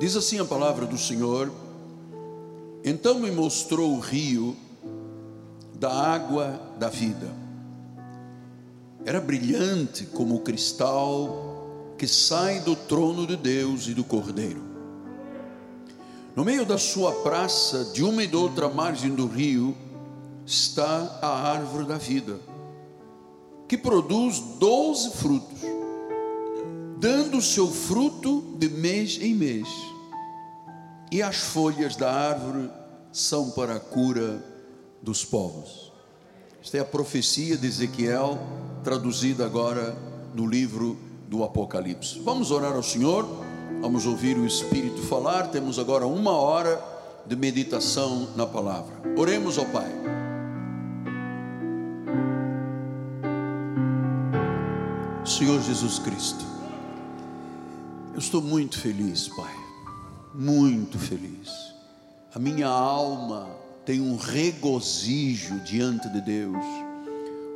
[0.00, 1.52] Diz assim a palavra do Senhor:
[2.82, 4.56] Então me mostrou o rio
[5.78, 7.30] da água da vida.
[9.04, 14.62] Era brilhante como o cristal que sai do trono de Deus e do Cordeiro.
[16.34, 19.76] No meio da sua praça, de uma e de outra margem do rio,
[20.46, 22.40] está a árvore da vida,
[23.68, 25.60] que produz doze frutos,
[27.00, 29.66] dando seu fruto de mês em mês.
[31.10, 32.70] E as folhas da árvore
[33.10, 34.44] são para a cura
[35.02, 35.90] dos povos.
[36.62, 38.38] Esta é a profecia de Ezequiel,
[38.84, 39.96] traduzida agora
[40.34, 40.96] no livro
[41.26, 42.20] do Apocalipse.
[42.20, 43.26] Vamos orar ao Senhor,
[43.80, 45.48] vamos ouvir o Espírito falar.
[45.48, 46.80] Temos agora uma hora
[47.26, 48.94] de meditação na palavra.
[49.16, 49.90] Oremos ao Pai.
[55.24, 56.59] Senhor Jesus Cristo,
[58.12, 59.54] eu estou muito feliz, Pai,
[60.34, 61.50] muito feliz.
[62.34, 63.48] A minha alma
[63.84, 66.64] tem um regozijo diante de Deus.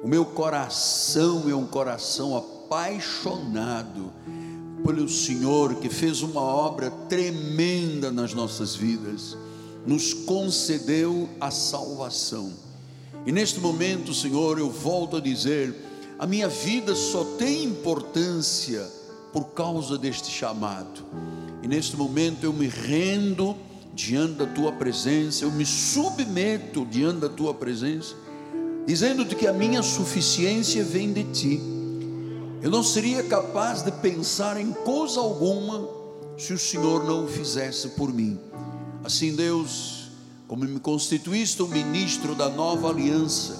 [0.02, 4.12] O meu coração é um coração apaixonado
[4.84, 9.36] pelo Senhor que fez uma obra tremenda nas nossas vidas,
[9.86, 12.52] nos concedeu a salvação.
[13.27, 15.74] E neste momento, Senhor, eu volto a dizer:
[16.18, 18.86] a minha vida só tem importância
[19.34, 21.02] por causa deste chamado.
[21.60, 23.56] E neste momento eu me rendo
[23.92, 28.14] diante da tua presença, eu me submeto diante da tua presença,
[28.86, 31.60] dizendo-te que a minha suficiência vem de ti.
[32.62, 35.88] Eu não seria capaz de pensar em coisa alguma
[36.38, 38.38] se o Senhor não o fizesse por mim.
[39.02, 40.10] Assim, Deus,
[40.46, 43.56] como me constituíste um ministro da nova aliança,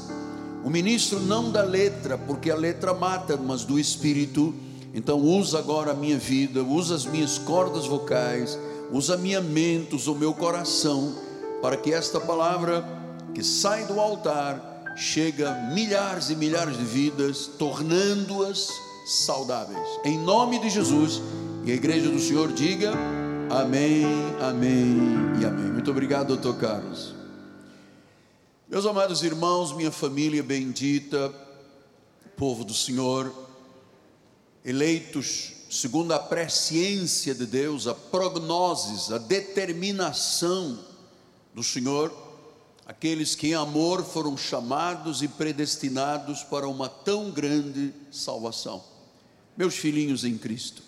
[0.64, 4.55] um ministro não da letra, porque a letra mata, mas do espírito.
[4.95, 8.56] Então, usa agora a minha vida, usa as minhas cordas vocais,
[8.92, 11.17] usa a minha mente, usa o meu coração,
[11.61, 12.86] para que esta palavra
[13.34, 18.68] que sai do altar chegue a milhares e milhares de vidas, tornando-as
[19.05, 19.89] saudáveis.
[20.05, 21.20] Em nome de Jesus,
[21.64, 22.92] e a igreja do Senhor diga:
[23.51, 24.05] Amém,
[24.41, 24.97] Amém
[25.41, 25.73] e Amém.
[25.73, 27.14] Muito obrigado, doutor Carlos.
[28.68, 31.35] Meus amados irmãos, minha família bendita,
[32.36, 33.43] povo do Senhor,
[34.64, 40.79] eleitos segundo a presciência de Deus, a prognoses, a determinação
[41.52, 42.13] do Senhor,
[42.86, 48.85] aqueles que em amor foram chamados e predestinados para uma tão grande salvação.
[49.57, 50.83] Meus filhinhos em Cristo,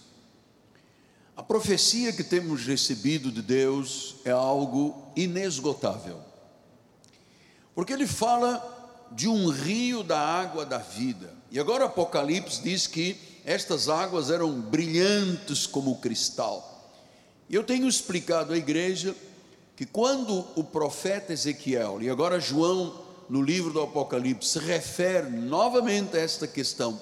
[1.36, 6.26] a profecia que temos recebido de Deus é algo inesgotável
[7.76, 11.30] porque ele fala de um rio da água da vida.
[11.50, 13.14] E agora Apocalipse diz que
[13.46, 16.92] estas águas eram brilhantes como cristal.
[17.48, 19.14] Eu tenho explicado à igreja
[19.76, 26.16] que quando o profeta Ezequiel, e agora João, no livro do Apocalipse, se refere novamente
[26.16, 27.00] a esta questão,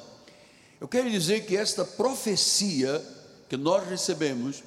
[0.79, 3.03] eu quero dizer que esta profecia
[3.49, 4.63] que nós recebemos,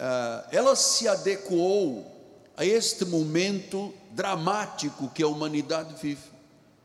[0.00, 2.04] ah, ela se adequou
[2.56, 6.22] a este momento dramático que a humanidade vive.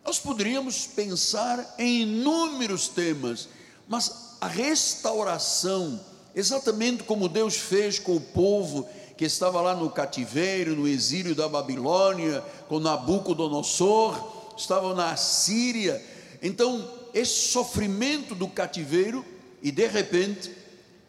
[0.06, 3.48] Nós poderíamos pensar em inúmeros temas,
[3.88, 6.00] mas a restauração,
[6.36, 11.48] exatamente como Deus fez com o povo que estava lá no cativeiro, no exílio da
[11.48, 16.04] Babilônia, com Nabucodonosor, estavam na Síria.
[16.42, 19.24] Então, esse sofrimento do cativeiro,
[19.62, 20.52] e de repente,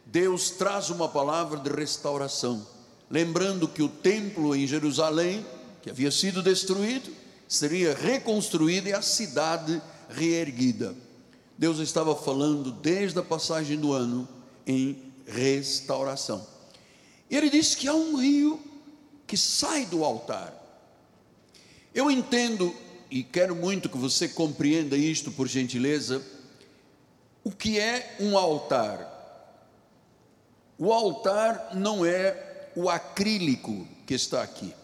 [0.04, 2.66] Deus traz uma palavra de restauração,
[3.10, 5.44] lembrando que o templo em Jerusalém
[5.84, 7.12] que havia sido destruído,
[7.46, 10.94] seria reconstruído e a cidade reerguida.
[11.56, 14.28] Deus estava falando desde a passagem do ano
[14.66, 16.46] em restauração.
[17.30, 18.60] E ele disse que há um rio
[19.26, 20.52] que sai do altar.
[21.94, 22.74] Eu entendo
[23.10, 26.20] e quero muito que você compreenda isto, por gentileza,
[27.44, 29.10] o que é um altar.
[30.76, 34.74] O altar não é o acrílico que está aqui.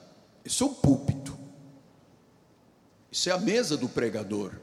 [0.44, 1.36] Isso é o púlpito.
[3.10, 4.54] Isso é a mesa do pregador.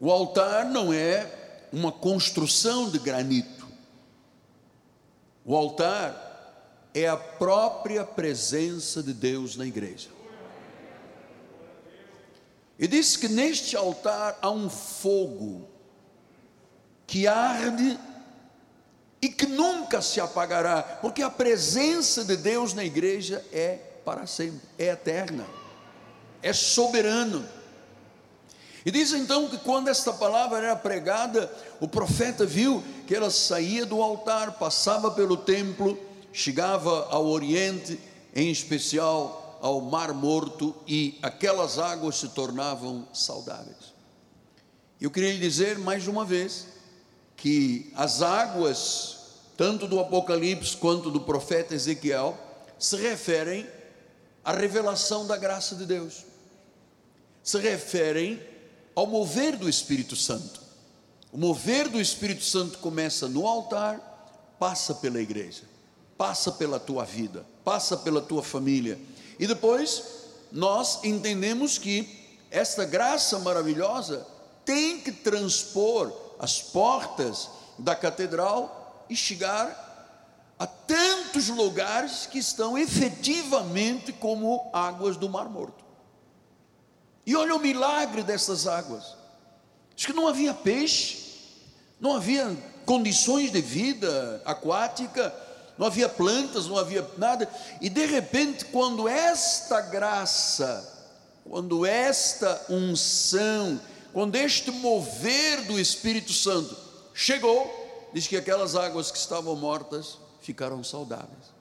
[0.00, 1.30] O altar não é
[1.72, 3.66] uma construção de granito.
[5.44, 6.24] O altar
[6.94, 10.08] é a própria presença de Deus na igreja.
[12.78, 15.68] E diz que neste altar há um fogo
[17.06, 17.98] que arde
[19.20, 24.60] e que nunca se apagará, porque a presença de Deus na igreja é para sempre,
[24.78, 25.46] é eterna,
[26.42, 27.48] é soberano.
[28.84, 31.50] E diz então que quando esta palavra era pregada,
[31.80, 35.98] o profeta viu que ela saía do altar, passava pelo templo,
[36.32, 37.98] chegava ao Oriente,
[38.34, 43.94] em especial ao Mar Morto, e aquelas águas se tornavam saudáveis.
[45.00, 46.66] Eu queria lhe dizer mais uma vez
[47.36, 49.16] que as águas,
[49.56, 52.38] tanto do Apocalipse quanto do profeta Ezequiel,
[52.78, 53.66] se referem
[54.44, 56.24] à revelação da graça de Deus,
[57.42, 58.40] se referem
[58.94, 60.62] ao mover do Espírito Santo.
[61.32, 65.62] O mover do Espírito Santo começa no altar, passa pela igreja,
[66.16, 68.98] passa pela tua vida, passa pela tua família.
[69.38, 70.02] E depois
[70.52, 74.24] nós entendemos que esta graça maravilhosa
[74.64, 77.48] tem que transpor as portas
[77.78, 79.84] da catedral e chegar
[80.58, 85.83] a tantos lugares que estão efetivamente como águas do Mar Morto.
[87.26, 89.16] E olha o milagre dessas águas.
[89.96, 91.18] Diz que não havia peixe,
[92.00, 95.32] não havia condições de vida aquática,
[95.78, 97.48] não havia plantas, não havia nada.
[97.80, 101.10] E de repente, quando esta graça,
[101.48, 103.80] quando esta unção,
[104.12, 106.76] quando este mover do Espírito Santo
[107.12, 111.54] chegou, diz que aquelas águas que estavam mortas ficaram saudáveis.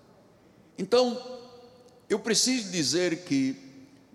[0.77, 1.19] Então,
[2.09, 3.62] eu preciso dizer que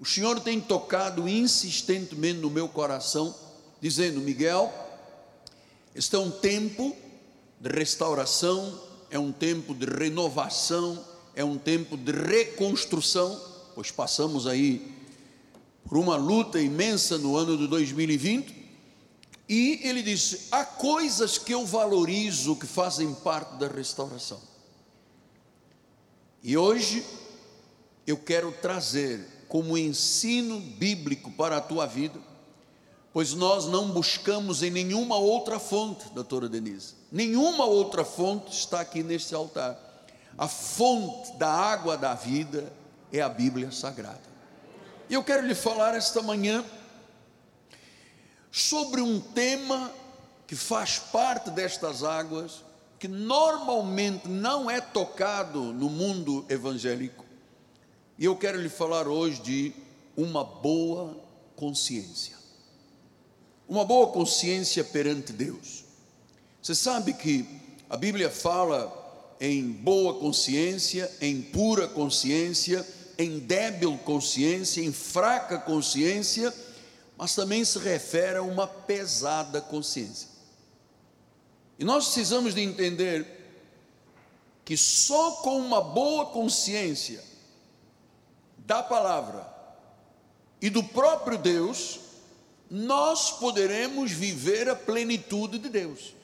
[0.01, 3.35] o Senhor tem tocado insistentemente no meu coração,
[3.81, 4.73] dizendo: Miguel,
[5.95, 6.95] este é um tempo
[7.61, 8.81] de restauração,
[9.11, 11.05] é um tempo de renovação,
[11.35, 13.41] é um tempo de reconstrução,
[13.75, 14.95] pois passamos aí
[15.89, 18.55] por uma luta imensa no ano de 2020.
[19.49, 24.41] E ele disse: há coisas que eu valorizo que fazem parte da restauração.
[26.43, 27.05] E hoje
[28.07, 32.21] eu quero trazer como ensino bíblico para a tua vida,
[33.13, 39.03] pois nós não buscamos em nenhuma outra fonte, doutora Denise, nenhuma outra fonte está aqui
[39.03, 39.79] neste altar.
[40.37, 42.73] A fonte da água da vida
[43.13, 44.29] é a Bíblia Sagrada.
[45.09, 46.65] E eu quero lhe falar esta manhã
[48.53, 49.91] sobre um tema
[50.47, 52.65] que faz parte destas águas,
[52.99, 57.25] que normalmente não é tocado no mundo evangélico,
[58.19, 59.73] e eu quero lhe falar hoje de
[60.17, 61.17] uma boa
[61.55, 62.37] consciência.
[63.69, 65.85] Uma boa consciência perante Deus.
[66.61, 67.47] Você sabe que
[67.89, 72.85] a Bíblia fala em boa consciência, em pura consciência,
[73.17, 76.53] em débil consciência, em fraca consciência,
[77.17, 80.29] mas também se refere a uma pesada consciência.
[81.79, 83.27] E nós precisamos de entender
[84.65, 87.23] que só com uma boa consciência
[88.69, 89.49] da palavra
[90.61, 92.01] e do próprio Deus,
[92.71, 96.15] nós poderemos viver a plenitude de Deus.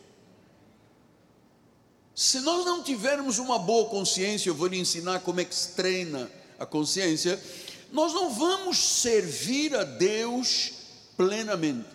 [2.14, 5.70] Se nós não tivermos uma boa consciência, eu vou lhe ensinar como é que se
[5.70, 7.42] treina a consciência,
[7.90, 10.72] nós não vamos servir a Deus
[11.16, 11.88] plenamente.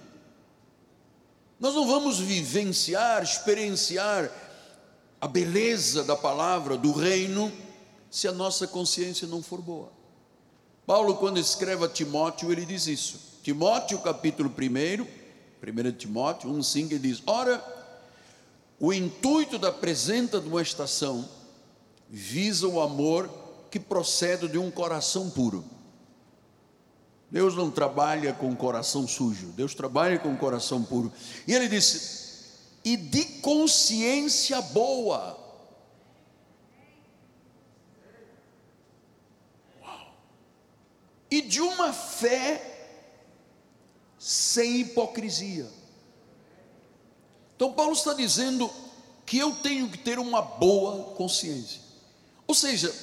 [1.59, 4.31] Nós não vamos vivenciar, experienciar
[5.21, 7.51] a beleza da palavra, do reino,
[8.09, 9.98] se a nossa consciência não for boa.
[10.89, 13.19] Paulo, quando escreve a Timóteo, ele diz isso.
[13.43, 17.63] Timóteo, capítulo 1, 1 Timóteo 1,5, ele diz: Ora,
[18.79, 21.29] o intuito da presente admoestação
[22.09, 23.29] visa o amor
[23.69, 25.63] que procede de um coração puro.
[27.29, 31.13] Deus não trabalha com coração sujo, Deus trabalha com coração puro.
[31.47, 32.47] E ele disse:
[32.83, 35.38] e de consciência boa.
[41.29, 42.69] E de uma fé
[44.17, 45.67] sem hipocrisia.
[47.55, 48.71] Então, Paulo está dizendo
[49.25, 51.81] que eu tenho que ter uma boa consciência,
[52.47, 52.93] ou seja,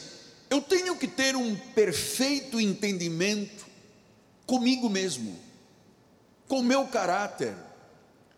[0.48, 3.66] eu tenho que ter um perfeito entendimento
[4.46, 5.38] comigo mesmo,
[6.48, 7.54] com o meu caráter,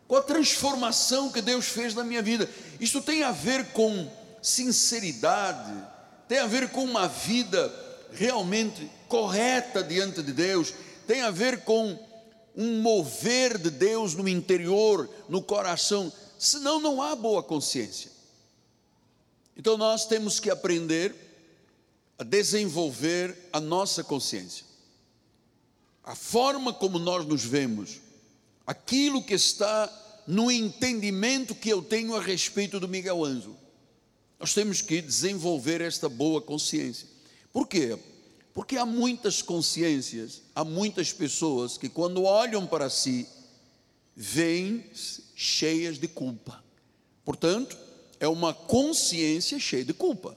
[0.07, 2.49] com a transformação que Deus fez na minha vida.
[2.81, 4.11] Isso tem a ver com
[4.43, 5.73] sinceridade,
[6.27, 7.73] tem a ver com uma vida
[8.13, 10.75] realmente correta diante de Deus,
[11.07, 11.99] tem a ver com
[12.55, 18.11] um mover de Deus no interior, no coração, senão não há boa consciência.
[19.57, 21.15] Então nós temos que aprender
[22.19, 24.67] a desenvolver a nossa consciência.
[26.03, 28.01] A forma como nós nos vemos,
[28.67, 29.91] aquilo que está
[30.27, 33.57] no entendimento que eu tenho a respeito do Miguel Ângelo.
[34.39, 37.09] Nós temos que desenvolver esta boa consciência.
[37.53, 37.99] Por quê?
[38.59, 43.25] Porque há muitas consciências, há muitas pessoas que, quando olham para si,
[44.17, 46.61] veem cheias de culpa.
[47.25, 47.79] Portanto,
[48.19, 50.37] é uma consciência cheia de culpa.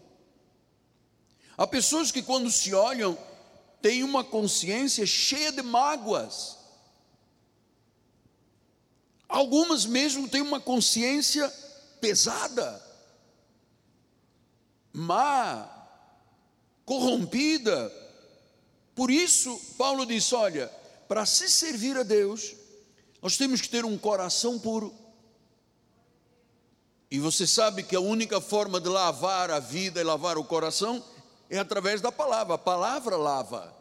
[1.57, 3.17] Há pessoas que, quando se olham,
[3.81, 6.59] têm uma consciência cheia de mágoas.
[9.27, 11.49] Algumas mesmo têm uma consciência
[11.99, 12.85] pesada,
[14.93, 15.67] má,
[16.85, 18.00] corrompida.
[18.95, 20.67] Por isso, Paulo diz: olha,
[21.07, 22.53] para se servir a Deus,
[23.21, 24.93] nós temos que ter um coração puro.
[27.09, 31.03] E você sabe que a única forma de lavar a vida e lavar o coração
[31.49, 32.55] é através da palavra.
[32.55, 33.75] A palavra lava.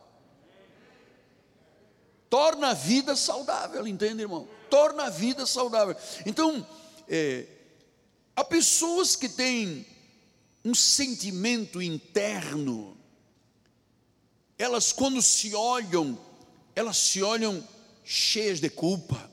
[2.28, 4.48] Torna a vida saudável, entende, irmão?
[4.68, 5.96] Torna a vida saudável.
[6.26, 6.66] Então,
[7.08, 7.46] é,
[8.36, 9.86] há pessoas que têm
[10.64, 12.96] um sentimento interno,
[14.60, 16.18] elas, quando se olham,
[16.76, 17.66] elas se olham
[18.04, 19.30] cheias de culpa,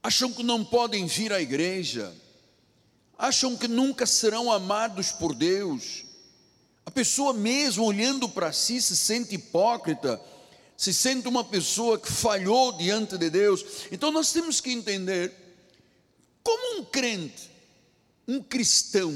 [0.00, 2.14] acham que não podem vir à igreja,
[3.18, 6.04] acham que nunca serão amados por Deus,
[6.86, 10.22] a pessoa mesmo olhando para si se sente hipócrita,
[10.76, 13.64] se sente uma pessoa que falhou diante de Deus.
[13.90, 15.32] Então nós temos que entender
[16.44, 17.50] como um crente,
[18.28, 19.12] um cristão,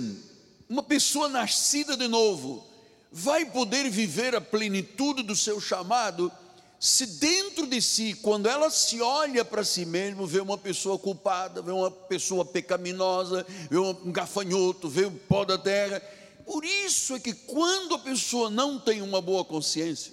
[0.68, 2.75] uma pessoa nascida de novo,
[3.10, 6.30] vai poder viver a plenitude do seu chamado
[6.78, 11.62] se dentro de si, quando ela se olha para si mesmo, vê uma pessoa culpada,
[11.62, 16.02] vê uma pessoa pecaminosa, vê um gafanhoto, vê o pó da terra,
[16.44, 20.12] por isso é que quando a pessoa não tem uma boa consciência,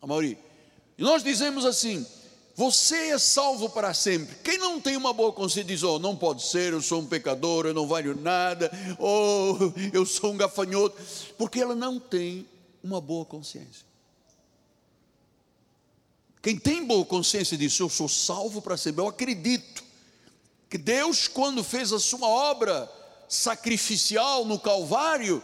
[0.00, 0.38] a maioria,
[0.96, 2.06] e nós dizemos assim:
[2.58, 4.34] você é salvo para sempre.
[4.42, 7.66] Quem não tem uma boa consciência diz: oh, não pode ser, eu sou um pecador,
[7.66, 11.00] eu não valho nada, ou oh, eu sou um gafanhoto,
[11.38, 12.44] porque ela não tem
[12.82, 13.86] uma boa consciência.
[16.42, 19.84] Quem tem boa consciência diz: eu sou salvo para sempre, eu acredito
[20.68, 22.90] que Deus, quando fez a sua obra
[23.28, 25.40] sacrificial no Calvário,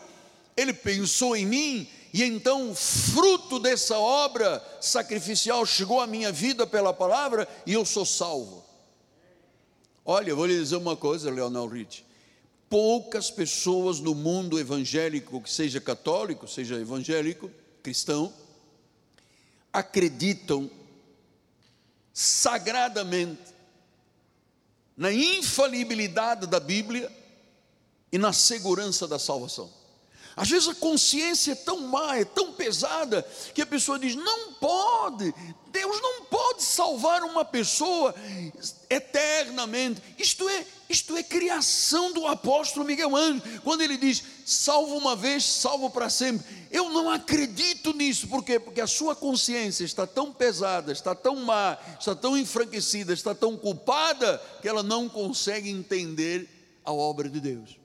[0.57, 6.95] ele pensou em mim, e então, fruto dessa obra sacrificial, chegou à minha vida pela
[6.95, 8.65] palavra, e eu sou salvo.
[10.05, 12.07] Olha, eu vou lhe dizer uma coisa, Leonel Rich.
[12.71, 17.51] Poucas pessoas no mundo evangélico, que seja católico, seja evangélico,
[17.83, 18.33] cristão,
[19.73, 20.71] acreditam
[22.13, 23.53] sagradamente
[24.97, 27.11] na infalibilidade da Bíblia
[28.13, 29.83] e na segurança da salvação.
[30.37, 33.25] Às vezes a consciência é tão má, é tão pesada,
[33.55, 35.33] que a pessoa diz: não pode,
[35.71, 38.13] Deus não pode salvar uma pessoa
[38.91, 40.03] eternamente.
[40.19, 45.45] Isto é, isto é criação do apóstolo Miguel Anjo, quando ele diz: salvo uma vez,
[45.45, 46.65] salvo para sempre.
[46.69, 48.59] Eu não acredito nisso, por quê?
[48.59, 53.57] Porque a sua consciência está tão pesada, está tão má, está tão enfraquecida, está tão
[53.57, 56.49] culpada, que ela não consegue entender
[56.85, 57.84] a obra de Deus.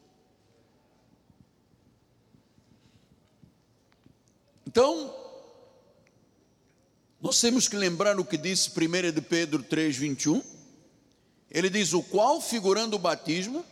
[4.69, 5.11] Então,
[7.19, 10.43] nós temos que lembrar o que disse 1 de Pedro 3, 21.
[11.49, 13.65] Ele diz: O qual, figurando o batismo,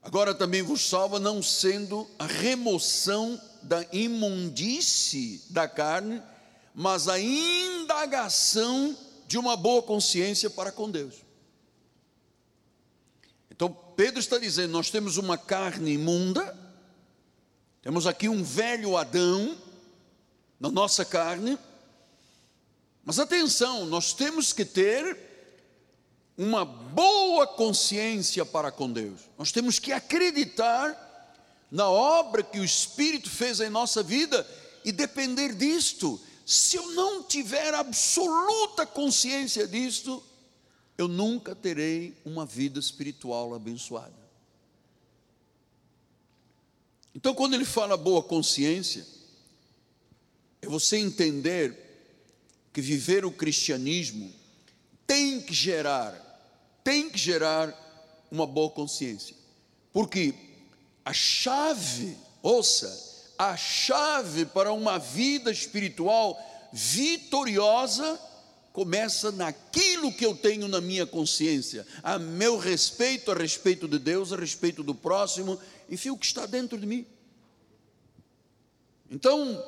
[0.00, 6.22] agora também vos salva, não sendo a remoção da imundície da carne,
[6.72, 11.16] mas a indagação de uma boa consciência para com Deus.
[13.50, 16.56] Então, Pedro está dizendo: nós temos uma carne imunda,
[17.82, 19.58] temos aqui um velho Adão,
[20.58, 21.58] na nossa carne.
[23.04, 25.16] Mas atenção, nós temos que ter
[26.36, 29.22] uma boa consciência para com Deus.
[29.36, 31.06] Nós temos que acreditar
[31.70, 34.46] na obra que o Espírito fez em nossa vida
[34.84, 36.20] e depender disto.
[36.46, 40.22] Se eu não tiver absoluta consciência disto,
[40.96, 44.16] eu nunca terei uma vida espiritual abençoada.
[47.14, 49.04] Então, quando ele fala boa consciência,
[50.60, 51.76] é você entender
[52.72, 54.32] que viver o cristianismo
[55.06, 56.14] tem que gerar,
[56.84, 57.74] tem que gerar
[58.30, 59.34] uma boa consciência.
[59.92, 60.34] Porque
[61.04, 66.38] a chave, ouça, a chave para uma vida espiritual
[66.72, 68.20] vitoriosa
[68.72, 74.32] começa naquilo que eu tenho na minha consciência, a meu respeito, a respeito de Deus,
[74.32, 77.04] a respeito do próximo, enfim, o que está dentro de mim.
[79.10, 79.64] Então,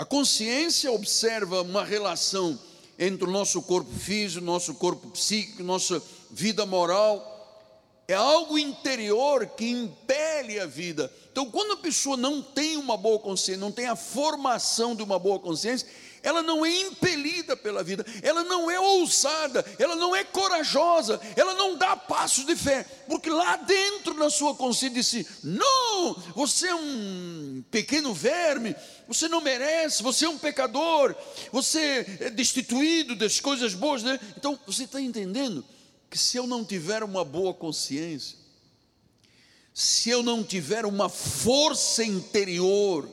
[0.00, 2.58] a consciência observa uma relação
[2.98, 7.29] entre o nosso corpo físico, nosso corpo psíquico, nossa vida moral.
[8.12, 11.12] É algo interior que impele a vida.
[11.30, 15.18] Então, quando a pessoa não tem uma boa consciência, não tem a formação de uma
[15.18, 15.86] boa consciência,
[16.22, 21.54] ela não é impelida pela vida, ela não é ousada, ela não é corajosa, ela
[21.54, 26.74] não dá passos de fé, porque lá dentro na sua consciência disse: não, você é
[26.74, 28.76] um pequeno verme,
[29.08, 31.14] você não merece, você é um pecador,
[31.50, 34.02] você é destituído das coisas boas.
[34.02, 34.20] Né?
[34.36, 35.64] Então, você está entendendo?
[36.10, 38.36] Que se eu não tiver uma boa consciência,
[39.72, 43.08] se eu não tiver uma força interior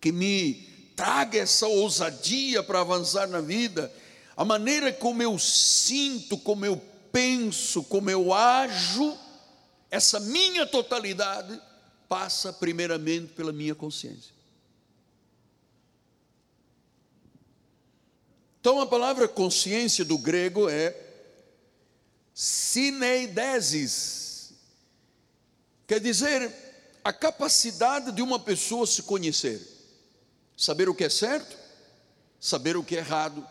[0.00, 0.54] que me
[0.94, 3.92] traga essa ousadia para avançar na vida,
[4.36, 6.80] a maneira como eu sinto, como eu
[7.12, 9.18] penso, como eu ajo,
[9.90, 11.60] essa minha totalidade
[12.08, 14.32] passa primeiramente pela minha consciência.
[18.60, 21.07] Então a palavra consciência do grego é
[22.40, 24.52] Cineideses
[25.88, 26.54] quer dizer
[27.02, 29.60] a capacidade de uma pessoa se conhecer,
[30.56, 31.58] saber o que é certo,
[32.38, 33.44] saber o que é errado.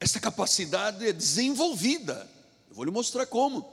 [0.00, 2.28] Essa capacidade é desenvolvida.
[2.68, 3.64] Eu vou lhe mostrar como.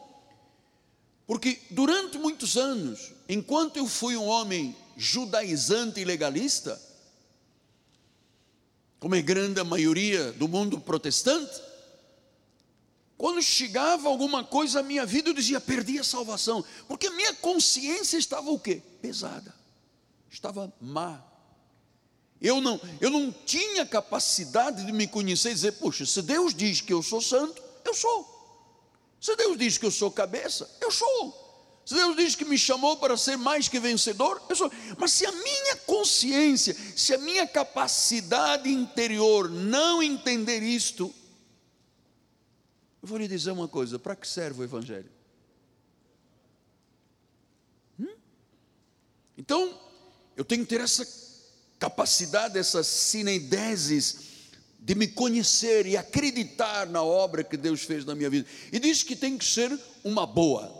[1.25, 6.79] Porque durante muitos anos, enquanto eu fui um homem judaizante e legalista,
[8.99, 11.65] como é grande a maioria do mundo protestante,
[13.17, 17.33] quando chegava alguma coisa à minha vida, eu dizia: perdi a salvação, porque a minha
[17.33, 18.81] consciência estava o quê?
[19.01, 19.53] Pesada,
[20.29, 21.23] estava má.
[22.39, 26.79] Eu não, eu não tinha capacidade de me conhecer e dizer: puxa, se Deus diz
[26.79, 28.35] que eu sou santo, eu sou.
[29.19, 31.47] Se Deus diz que eu sou cabeça, eu sou.
[31.83, 34.71] Se Deus diz que me chamou para ser mais que vencedor, eu sou.
[34.97, 41.11] Mas se a minha consciência, se a minha capacidade interior não entender isto,
[43.01, 45.09] eu vou lhe dizer uma coisa: para que serve o Evangelho?
[47.99, 48.15] Hum?
[49.37, 49.79] Então,
[50.35, 51.07] eu tenho que ter essa
[51.79, 54.27] capacidade, essa sinedeses
[54.79, 58.47] de me conhecer e acreditar na obra que Deus fez na minha vida.
[58.71, 60.73] E diz que tem que ser uma boa.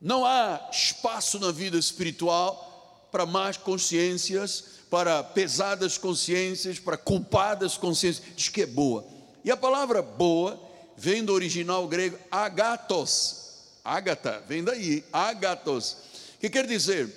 [0.00, 8.24] Não há espaço na vida espiritual para más consciências, para pesadas consciências, para culpadas consciências.
[8.36, 9.04] Diz que é boa.
[9.44, 10.60] E a palavra boa
[10.96, 13.42] vem do original grego agatos.
[13.84, 15.96] Ágata, vem daí, agatos.
[16.40, 17.10] Que quer dizer?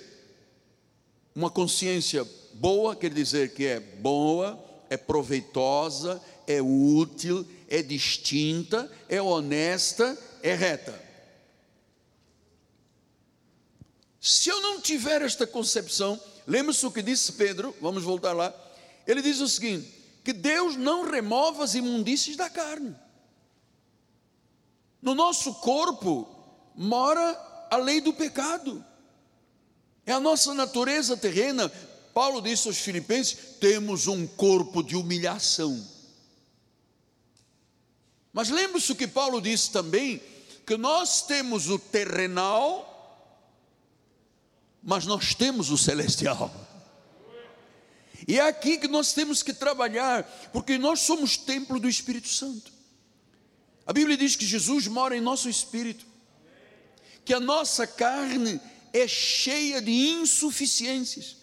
[1.34, 4.58] Uma consciência boa quer dizer que é boa,
[4.90, 11.08] é proveitosa, é útil, é distinta, é honesta, é reta.
[14.20, 18.52] Se eu não tiver esta concepção, lembre-se o que disse Pedro, vamos voltar lá.
[19.06, 19.88] Ele diz o seguinte:
[20.24, 22.94] que Deus não remove as imundícies da carne.
[25.00, 26.28] No nosso corpo
[26.74, 28.84] mora a lei do pecado.
[30.04, 31.68] É a nossa natureza terrena.
[32.14, 35.86] Paulo disse aos Filipenses: temos um corpo de humilhação.
[38.32, 40.22] Mas lembre-se que Paulo disse também
[40.66, 42.84] que nós temos o terrenal,
[44.82, 46.50] mas nós temos o celestial.
[48.26, 52.77] E é aqui que nós temos que trabalhar, porque nós somos templo do Espírito Santo.
[53.88, 56.04] A Bíblia diz que Jesus mora em nosso espírito,
[57.24, 58.60] que a nossa carne
[58.92, 61.38] é cheia de insuficiências.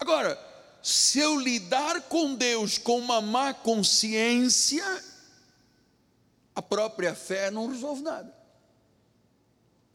[0.00, 0.36] Agora,
[0.82, 4.84] se eu lidar com Deus com uma má consciência,
[6.56, 8.36] a própria fé não resolve nada.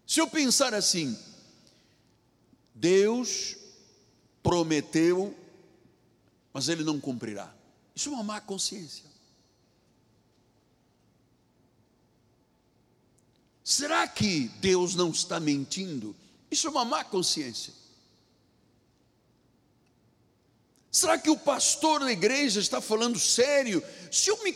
[0.07, 1.19] Se eu pensar assim,
[2.73, 3.57] Deus
[4.41, 5.37] prometeu,
[6.53, 7.53] mas Ele não cumprirá.
[7.93, 9.12] Isso é uma má consciência.
[13.63, 16.15] Será que Deus não está mentindo?
[16.51, 17.73] Isso é uma má consciência.
[20.91, 23.81] Será que o pastor da igreja está falando sério?
[24.11, 24.55] Se eu me,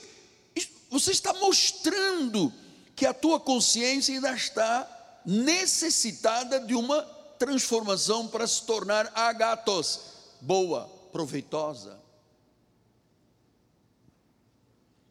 [0.90, 2.54] você está mostrando
[2.96, 4.88] que a tua consciência ainda está
[5.26, 7.02] necessitada de uma
[7.40, 10.02] transformação para se tornar agatos,
[10.42, 11.98] boa, proveitosa.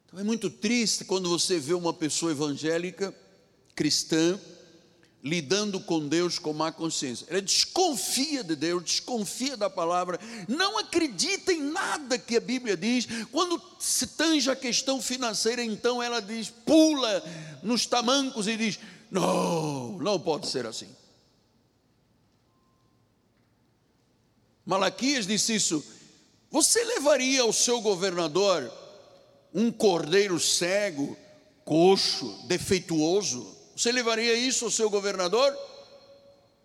[0.05, 3.13] Então é muito triste quando você vê uma pessoa evangélica
[3.77, 4.39] cristã
[5.23, 7.27] lidando com Deus com má consciência.
[7.29, 13.07] Ela desconfia de Deus, desconfia da palavra, não acredita em nada que a Bíblia diz.
[13.31, 17.23] Quando se tange a questão financeira, então ela diz, pula
[17.61, 18.79] nos tamancos e diz:
[19.11, 20.89] Não, não pode ser assim.
[24.65, 25.83] Malaquias disse isso.
[26.49, 28.71] Você levaria ao seu governador
[29.53, 31.17] um cordeiro cego,
[31.65, 33.56] coxo, defeituoso?
[33.77, 35.55] Você levaria isso ao seu governador?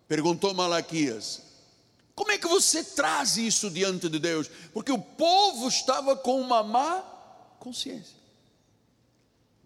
[0.07, 1.43] Perguntou Malaquias.
[2.15, 4.49] Como é que você traz isso diante de Deus?
[4.73, 7.03] Porque o povo estava com uma má
[7.59, 8.15] consciência.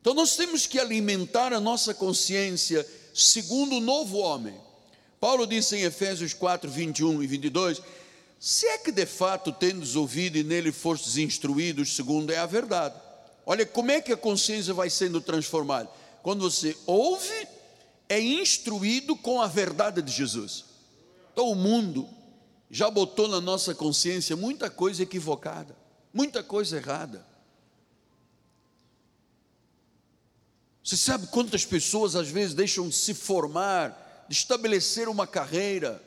[0.01, 4.59] Então nós temos que alimentar a nossa consciência segundo o novo homem.
[5.17, 7.81] Paulo disse em Efésios 4, 21 e 22:
[8.37, 12.95] Se é que de fato tendes ouvido e nele fostes instruídos, segundo é a verdade.
[13.45, 15.89] Olha como é que a consciência vai sendo transformada.
[16.27, 17.47] Quando você ouve,
[18.09, 20.65] é instruído com a verdade de Jesus.
[21.31, 22.05] Então o mundo
[22.69, 25.73] já botou na nossa consciência muita coisa equivocada,
[26.13, 27.25] muita coisa errada.
[30.83, 36.03] Você sabe quantas pessoas às vezes deixam de se formar, de estabelecer uma carreira,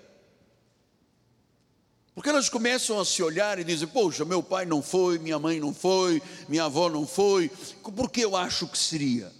[2.14, 5.59] porque elas começam a se olhar e dizem: Poxa, meu pai não foi, minha mãe
[5.59, 7.48] não foi, minha avó não foi,
[7.83, 9.39] por que eu acho que seria?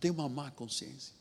[0.00, 1.12] Tem uma má consciência,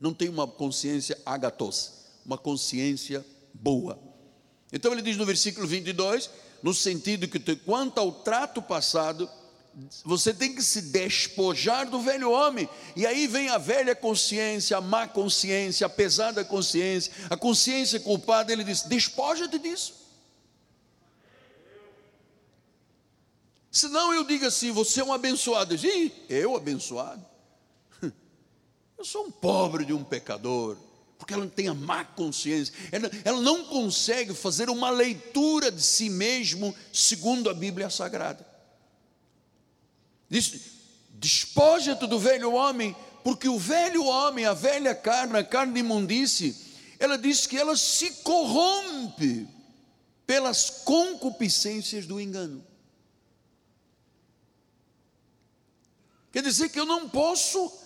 [0.00, 1.92] não tem uma consciência agatos,
[2.26, 3.98] uma consciência boa.
[4.72, 6.28] Então ele diz no versículo 22,
[6.62, 9.30] no sentido que quanto ao trato passado,
[10.04, 14.80] você tem que se despojar do velho homem, e aí vem a velha consciência, a
[14.80, 18.52] má consciência, a pesada consciência, a consciência culpada.
[18.52, 19.94] Ele diz: despoja-te disso.
[23.70, 25.74] Senão eu digo assim: você é um abençoado.
[25.74, 27.33] Ih, eu abençoado?
[29.04, 30.78] Eu sou um pobre de um pecador
[31.18, 36.08] porque ela tem a má consciência, ela, ela não consegue fazer uma leitura de si
[36.08, 38.46] mesmo segundo a Bíblia Sagrada.
[40.26, 40.54] Diz:
[41.10, 46.56] despoja-te do velho homem, porque o velho homem, a velha carne, a carne de imundície,
[46.98, 49.46] ela diz que ela se corrompe
[50.26, 52.66] pelas concupiscências do engano.
[56.32, 57.83] Quer dizer que eu não posso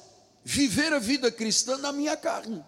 [0.51, 2.65] viver a vida cristã na minha carne.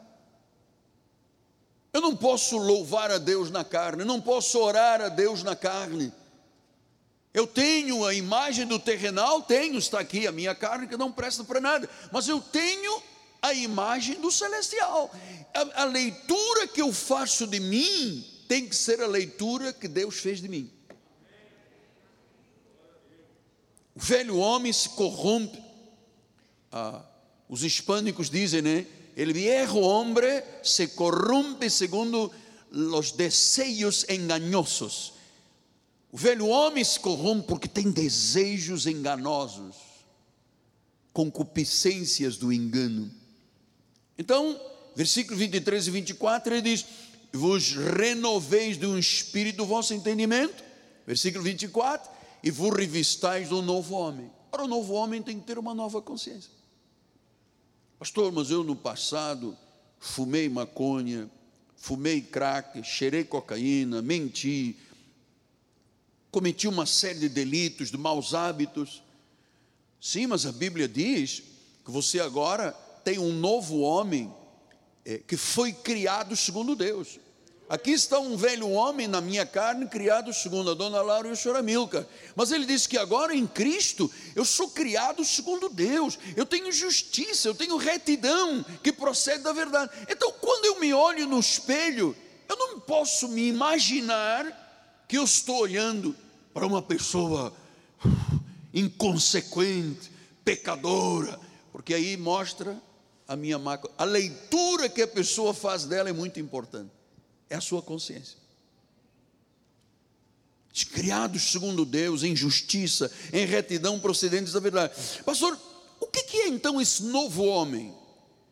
[1.95, 6.13] Eu não posso louvar a Deus na carne, não posso orar a Deus na carne.
[7.33, 11.43] Eu tenho a imagem do terrenal, tenho, está aqui a minha carne que não presta
[11.43, 13.03] para nada, mas eu tenho
[13.41, 15.11] a imagem do celestial.
[15.55, 20.19] A, a, leitura que eu faço de mim tem que ser a leitura que Deus
[20.19, 20.71] fez de mim.
[23.95, 25.65] O velho homem se corrompe.
[26.71, 27.05] Ah,
[27.51, 28.87] os hispânicos dizem, né?
[29.17, 32.31] El viejo hombre se corrompe segundo
[32.71, 35.15] os desejos engañosos.
[36.13, 39.75] O velho homem se corrompe porque tem desejos enganosos,
[41.13, 43.11] concupiscências do engano.
[44.17, 44.59] Então,
[44.95, 46.87] versículo 23 e 24, ele diz:
[47.33, 50.63] Vos renoveis de um espírito vosso entendimento.
[51.05, 52.09] Versículo 24,
[52.45, 54.31] e vos revistais do novo homem.
[54.53, 56.60] Para o novo homem tem que ter uma nova consciência.
[58.01, 59.55] Pastor, mas eu no passado
[59.99, 61.31] fumei maconha,
[61.77, 64.75] fumei crack, cheirei cocaína, menti,
[66.31, 69.03] cometi uma série de delitos, de maus hábitos.
[70.01, 71.43] Sim, mas a Bíblia diz
[71.85, 72.73] que você agora
[73.05, 74.35] tem um novo homem
[75.05, 77.21] é, que foi criado segundo Deus.
[77.71, 81.37] Aqui está um velho homem na minha carne, criado segundo a dona Laura e o
[81.37, 82.05] senhor Amilcar.
[82.35, 86.19] Mas ele disse que agora em Cristo eu sou criado segundo Deus.
[86.35, 89.93] Eu tenho justiça, eu tenho retidão que procede da verdade.
[90.09, 92.17] Então, quando eu me olho no espelho,
[92.49, 96.17] eu não posso me imaginar que eu estou olhando
[96.53, 97.53] para uma pessoa
[98.75, 100.11] inconsequente,
[100.45, 101.39] pecadora,
[101.71, 102.77] porque aí mostra
[103.29, 103.79] a minha má.
[103.97, 106.99] A leitura que a pessoa faz dela é muito importante
[107.51, 108.39] é a sua consciência.
[110.93, 114.95] Criados segundo Deus, em justiça, em retidão procedentes da verdade.
[115.25, 115.59] Pastor,
[116.01, 117.95] o que é então esse novo homem?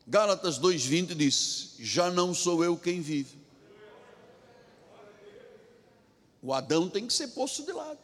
[0.06, 3.38] Gálatas 2,20 diz: Já não sou eu quem vive.
[6.42, 7.98] O Adão tem que ser posto de lado.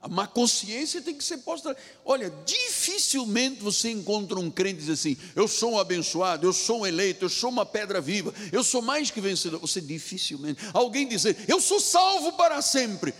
[0.00, 1.76] A má consciência tem que ser posta.
[2.04, 6.86] Olha, dificilmente você encontra um crente diz assim: eu sou um abençoado, eu sou um
[6.86, 9.58] eleito, eu sou uma pedra viva, eu sou mais que vencedor.
[9.58, 10.60] Você dificilmente.
[10.72, 13.12] Alguém dizer: eu sou salvo para sempre.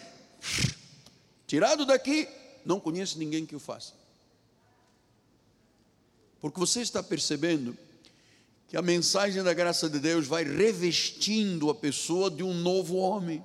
[1.49, 2.29] Tirado daqui,
[2.65, 3.93] não conheço ninguém que o faça.
[6.41, 7.77] Porque você está percebendo
[8.69, 13.43] que a mensagem da graça de Deus vai revestindo a pessoa de um novo homem.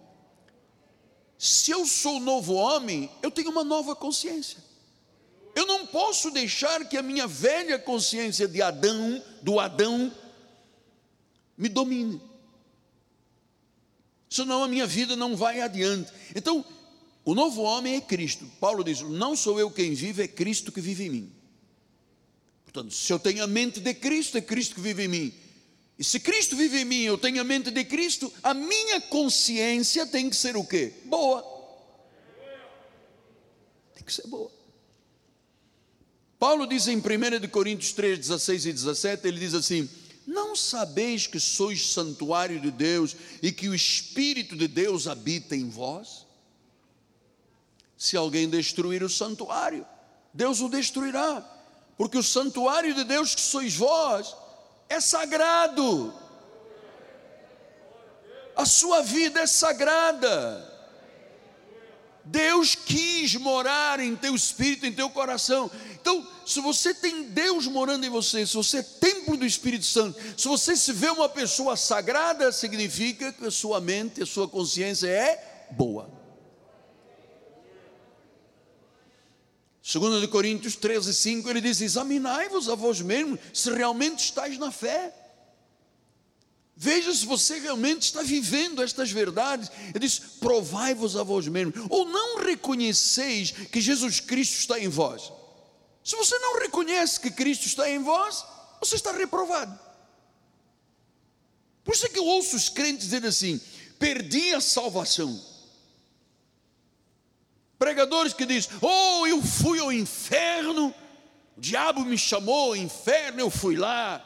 [1.43, 4.63] Se eu sou novo homem, eu tenho uma nova consciência.
[5.53, 10.09] Eu não posso deixar que a minha velha consciência de Adão, do Adão,
[11.57, 12.21] me domine.
[14.29, 16.13] Senão a minha vida não vai adiante.
[16.33, 16.63] Então,
[17.25, 18.49] o novo homem é Cristo.
[18.57, 21.31] Paulo diz: Não sou eu quem vive, é Cristo que vive em mim.
[22.63, 25.33] Portanto, se eu tenho a mente de Cristo, é Cristo que vive em mim.
[25.97, 30.05] E se Cristo vive em mim, eu tenho a mente de Cristo, a minha consciência
[30.07, 30.93] tem que ser o quê?
[31.05, 31.41] Boa.
[33.93, 34.51] Tem que ser boa.
[36.39, 39.89] Paulo diz em 1 Coríntios 3, 16 e 17, ele diz assim:
[40.25, 45.69] Não sabeis que sois santuário de Deus e que o Espírito de Deus habita em
[45.69, 46.25] vós?
[47.95, 49.85] Se alguém destruir o santuário,
[50.33, 51.41] Deus o destruirá,
[51.95, 54.35] porque o santuário de Deus que sois vós
[54.93, 56.13] é sagrado,
[58.55, 60.71] a sua vida é sagrada.
[62.25, 65.69] Deus quis morar em teu espírito, em teu coração.
[65.99, 70.17] Então, se você tem Deus morando em você, se você é templo do Espírito Santo,
[70.37, 75.07] se você se vê uma pessoa sagrada, significa que a sua mente, a sua consciência
[75.07, 76.09] é boa.
[79.83, 85.13] 2 Coríntios 13, 5, ele diz: Examinai-vos a vós mesmos se realmente estáis na fé.
[86.75, 89.69] Veja se você realmente está vivendo estas verdades.
[89.89, 91.75] Ele diz: provai-vos a vós mesmos.
[91.89, 95.33] Ou não reconheceis que Jesus Cristo está em vós.
[96.01, 98.45] Se você não reconhece que Cristo está em vós,
[98.79, 99.77] você está reprovado.
[101.83, 103.59] Por isso é que eu ouço os crentes dizer assim:
[103.99, 105.52] perdi a salvação.
[107.83, 110.95] Pregadores que dizem: Oh, eu fui ao inferno,
[111.57, 114.23] o diabo me chamou inferno, eu fui lá,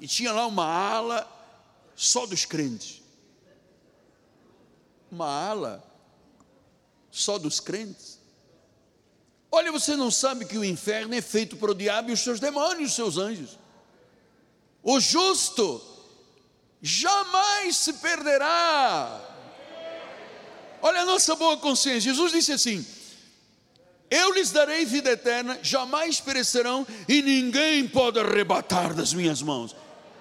[0.00, 1.24] e tinha lá uma ala
[1.94, 3.00] só dos crentes.
[5.08, 5.84] Uma ala
[7.08, 8.18] só dos crentes.
[9.52, 12.40] Olha, você não sabe que o inferno é feito para o diabo e os seus
[12.40, 13.56] demônios, os seus anjos.
[14.82, 15.80] O justo
[16.82, 19.20] jamais se perderá.
[20.82, 22.12] Olha a nossa boa consciência.
[22.12, 22.95] Jesus disse assim:
[24.10, 29.74] Eu lhes darei vida eterna, jamais perecerão e ninguém pode arrebatar das minhas mãos.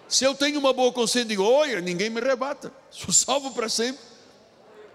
[0.08, 4.02] Se eu tenho uma boa consciência, digo, olha, ninguém me rebata, sou salvo para sempre.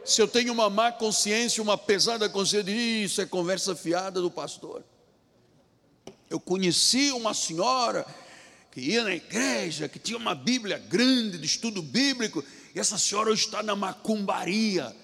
[0.04, 4.82] Se eu tenho uma má consciência, uma pesada consciência, isso é conversa fiada do pastor.
[6.28, 8.06] Eu conheci uma senhora
[8.70, 12.42] que ia na igreja, que tinha uma Bíblia grande de estudo bíblico,
[12.74, 14.94] e essa senhora hoje está na macumbaria.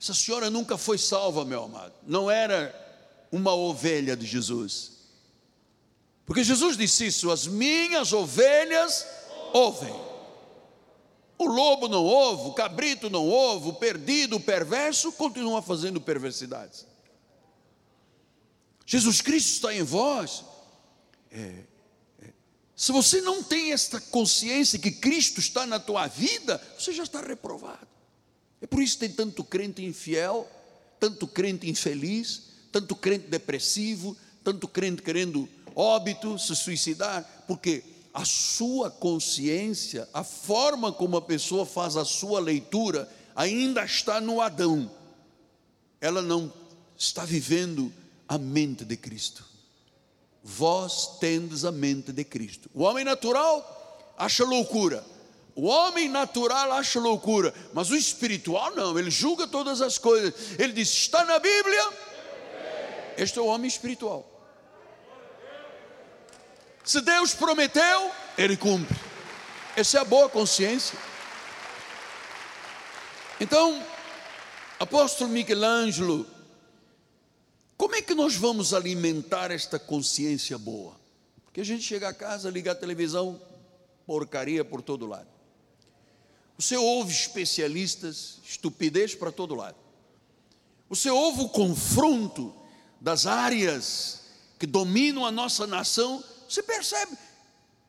[0.00, 1.94] Essa senhora nunca foi salva, meu amado.
[2.06, 2.83] Não era
[3.34, 4.92] uma ovelha de Jesus.
[6.24, 9.04] Porque Jesus disse isso: as minhas ovelhas
[9.52, 9.94] ouvem.
[11.36, 16.86] O lobo não ouve, o cabrito não ouve, o perdido, o perverso continua fazendo perversidades.
[18.86, 20.44] Jesus Cristo está em vós.
[21.32, 21.64] É,
[22.22, 22.32] é.
[22.76, 27.20] Se você não tem esta consciência que Cristo está na tua vida, você já está
[27.20, 27.88] reprovado.
[28.60, 30.48] É por isso que tem tanto crente infiel,
[31.00, 38.90] tanto crente infeliz, tanto crente depressivo, tanto crente querendo óbito, se suicidar, porque a sua
[38.90, 44.90] consciência, a forma como a pessoa faz a sua leitura, ainda está no Adão.
[46.00, 46.52] Ela não
[46.98, 47.92] está vivendo
[48.26, 49.44] a mente de Cristo.
[50.42, 52.68] Vós tendes a mente de Cristo.
[52.74, 55.04] O homem natural acha loucura.
[55.54, 60.34] O homem natural acha loucura, mas o espiritual não, ele julga todas as coisas.
[60.58, 62.13] Ele diz: está na Bíblia.
[63.16, 64.30] Este é o homem espiritual.
[66.84, 68.96] Se Deus prometeu, Ele cumpre.
[69.76, 70.98] Essa é a boa consciência.
[73.40, 73.84] Então,
[74.78, 76.26] apóstolo Michelangelo,
[77.76, 80.94] como é que nós vamos alimentar esta consciência boa?
[81.44, 83.40] Porque a gente chega a casa, liga a televisão,
[84.06, 85.28] porcaria por todo lado.
[86.56, 89.76] Você ouve especialistas, estupidez para todo lado.
[90.88, 92.54] Você ouve o confronto
[93.04, 94.22] das áreas
[94.58, 97.18] que dominam a nossa nação você percebe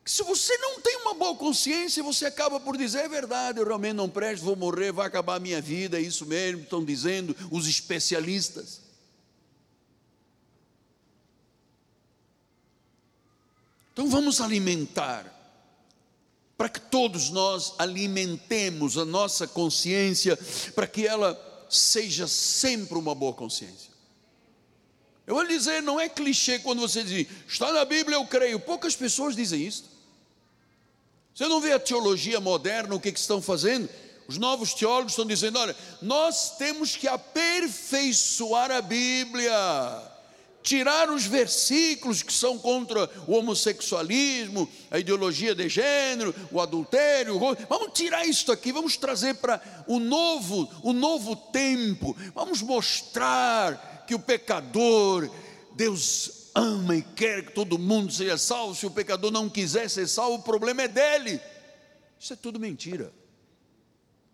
[0.04, 3.66] que se você não tem uma boa consciência, você acaba por dizer: é verdade, eu
[3.66, 7.34] realmente não presto, vou morrer, vai acabar a minha vida, é isso mesmo, estão dizendo
[7.50, 8.82] os especialistas.
[13.92, 15.32] Então vamos alimentar,
[16.58, 20.38] para que todos nós alimentemos a nossa consciência,
[20.74, 21.36] para que ela
[21.70, 23.95] seja sempre uma boa consciência.
[25.26, 28.60] Eu vou lhe dizer, não é clichê quando você diz, está na Bíblia, eu creio.
[28.60, 29.84] Poucas pessoas dizem isso.
[31.34, 33.88] Você não vê a teologia moderna, o que, que estão fazendo?
[34.28, 39.52] Os novos teólogos estão dizendo: olha, nós temos que aperfeiçoar a Bíblia,
[40.62, 47.38] tirar os versículos que são contra o homossexualismo, a ideologia de gênero, o adultério.
[47.68, 52.16] Vamos tirar isso aqui, vamos trazer para o novo, o novo tempo.
[52.34, 55.30] Vamos mostrar que o pecador,
[55.74, 58.74] Deus ama e quer que todo mundo seja salvo.
[58.74, 61.40] Se o pecador não quiser ser salvo, o problema é dele.
[62.18, 63.12] Isso é tudo mentira.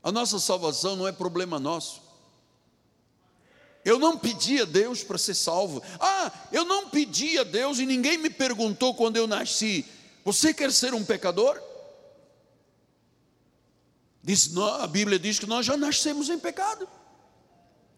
[0.02, 2.02] A nossa salvação não é problema nosso.
[3.84, 5.82] Eu não pedi a Deus para ser salvo.
[5.98, 9.84] Ah, eu não pedi a Deus e ninguém me perguntou quando eu nasci:
[10.24, 11.60] Você quer ser um pecador?
[14.22, 16.88] Diz, a Bíblia diz que nós já nascemos em pecado,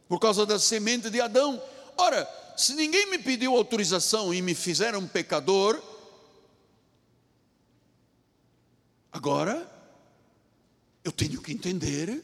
[0.08, 1.60] por causa da semente de Adão.
[1.96, 5.82] Ora, se ninguém me pediu autorização e me fizeram pecador,
[9.12, 9.70] agora
[11.02, 12.22] eu tenho que entender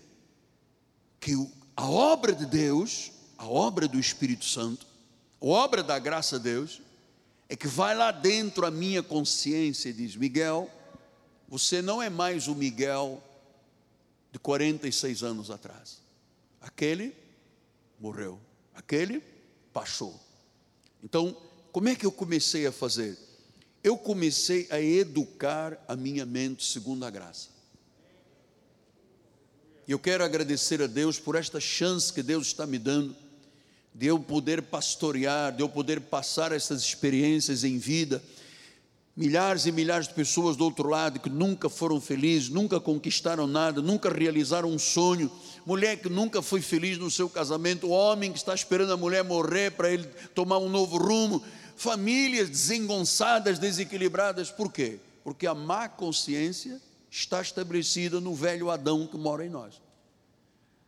[1.19, 1.35] que
[1.77, 4.87] a obra de Deus, a obra do Espírito Santo,
[5.41, 6.83] a obra da graça de Deus,
[7.49, 10.71] é que vai lá dentro a minha consciência e diz: Miguel,
[11.49, 13.23] você não é mais o Miguel
[14.31, 16.01] de 46 anos atrás.
[16.61, 17.15] Aquele
[18.01, 18.41] morreu,
[18.75, 19.23] aquele
[19.73, 20.19] passou.
[21.05, 21.37] Então,
[21.71, 23.17] como é que eu comecei a fazer?
[23.85, 27.49] Eu comecei a educar a minha mente segundo a graça.
[29.87, 33.15] E eu quero agradecer a Deus por esta chance que Deus está me dando,
[33.95, 38.23] de eu poder pastorear, de eu poder passar essas experiências em vida
[39.21, 43.83] milhares e milhares de pessoas do outro lado que nunca foram felizes, nunca conquistaram nada,
[43.83, 45.31] nunca realizaram um sonho,
[45.65, 49.71] mulher que nunca foi feliz no seu casamento, homem que está esperando a mulher morrer
[49.71, 51.43] para ele tomar um novo rumo,
[51.77, 54.99] famílias desengonçadas, desequilibradas, por quê?
[55.25, 59.81] Porque a má consciência está estabelecida no velho Adão que mora em nós.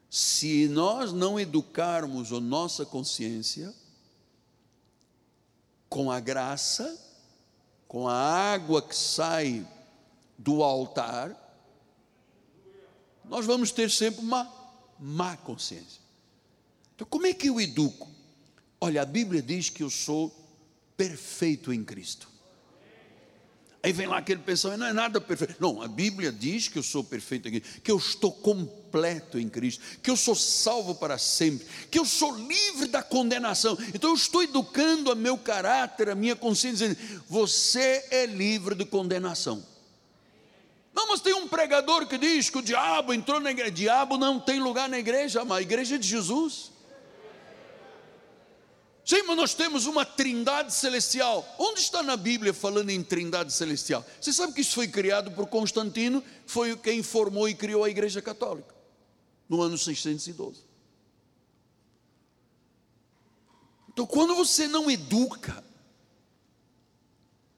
[0.08, 3.72] Se nós não educarmos a nossa consciência
[5.88, 6.98] com a graça,
[7.88, 9.66] com a água que sai
[10.38, 11.36] do altar,
[13.24, 14.61] nós vamos ter sempre uma
[15.02, 16.00] má consciência.
[16.94, 18.08] Então, como é que eu educo?
[18.80, 20.32] Olha, a Bíblia diz que eu sou
[20.96, 22.28] perfeito em Cristo.
[23.82, 25.56] Aí vem lá aquele pensamento, não é nada perfeito.
[25.58, 29.48] Não, a Bíblia diz que eu sou perfeito em Cristo, que eu estou completo em
[29.48, 33.76] Cristo, que eu sou salvo para sempre, que eu sou livre da condenação.
[33.92, 38.84] Então eu estou educando a meu caráter, a minha consciência, dizendo, você é livre de
[38.84, 39.71] condenação.
[40.92, 43.70] Não, mas tem um pregador que diz que o diabo entrou na igreja.
[43.70, 46.70] Diabo não tem lugar na igreja, mas a igreja é de Jesus.
[49.04, 51.44] Sim, mas nós temos uma trindade celestial.
[51.58, 54.04] Onde está na Bíblia falando em trindade celestial?
[54.20, 58.22] Você sabe que isso foi criado por Constantino, foi quem formou e criou a Igreja
[58.22, 58.72] Católica,
[59.48, 60.60] no ano 612.
[63.92, 65.62] Então, quando você não educa,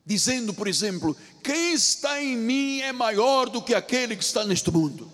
[0.04, 4.70] dizendo, por exemplo, quem está em mim é maior do que aquele que está neste
[4.70, 5.10] mundo.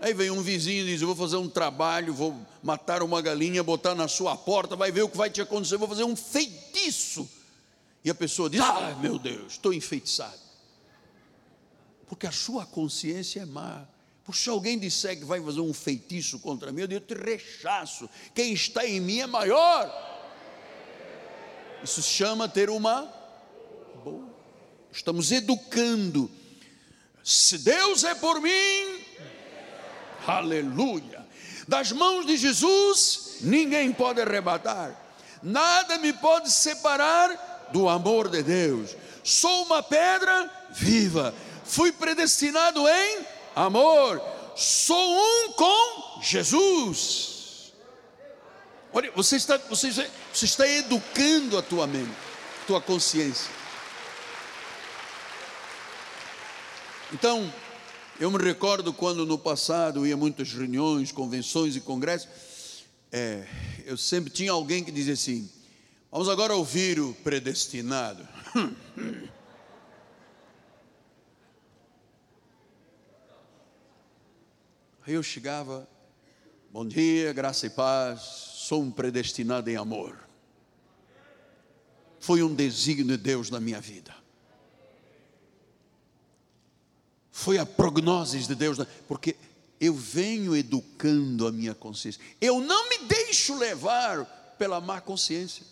[0.00, 3.62] Aí vem um vizinho e diz: Eu vou fazer um trabalho, vou matar uma galinha,
[3.62, 7.28] botar na sua porta, vai ver o que vai te acontecer, vou fazer um feitiço.
[8.04, 10.38] E a pessoa diz: Ah, meu Deus, estou enfeitiçado.
[12.06, 13.86] Porque a sua consciência é má.
[14.32, 18.08] Se alguém disser que vai fazer um feitiço contra mim, eu digo: te rechaço.
[18.34, 19.90] Quem está em mim é maior.
[21.82, 23.17] Isso se chama ter uma.
[24.92, 26.30] Estamos educando.
[27.22, 28.98] Se Deus é por mim,
[30.28, 31.26] Aleluia.
[31.66, 34.94] Das mãos de Jesus, ninguém pode arrebatar.
[35.42, 38.94] Nada me pode separar do amor de Deus.
[39.24, 41.34] Sou uma pedra viva.
[41.64, 43.20] Fui predestinado em
[43.56, 44.20] amor.
[44.54, 47.72] Sou um com Jesus.
[48.92, 52.12] Olha, você está, você, você está educando a tua mente,
[52.62, 53.50] a tua consciência.
[57.12, 57.50] Então,
[58.20, 63.46] eu me recordo quando no passado ia muitas reuniões, convenções e congressos, é,
[63.86, 65.50] eu sempre tinha alguém que dizia assim:
[66.12, 68.28] vamos agora ouvir o predestinado.
[75.06, 75.88] Aí eu chegava,
[76.70, 80.18] bom dia, graça e paz, sou um predestinado em amor.
[82.20, 84.17] Foi um desígnio de Deus na minha vida.
[87.38, 89.36] Foi a prognose de Deus, porque
[89.80, 92.20] eu venho educando a minha consciência.
[92.40, 94.24] Eu não me deixo levar
[94.58, 95.62] pela má consciência.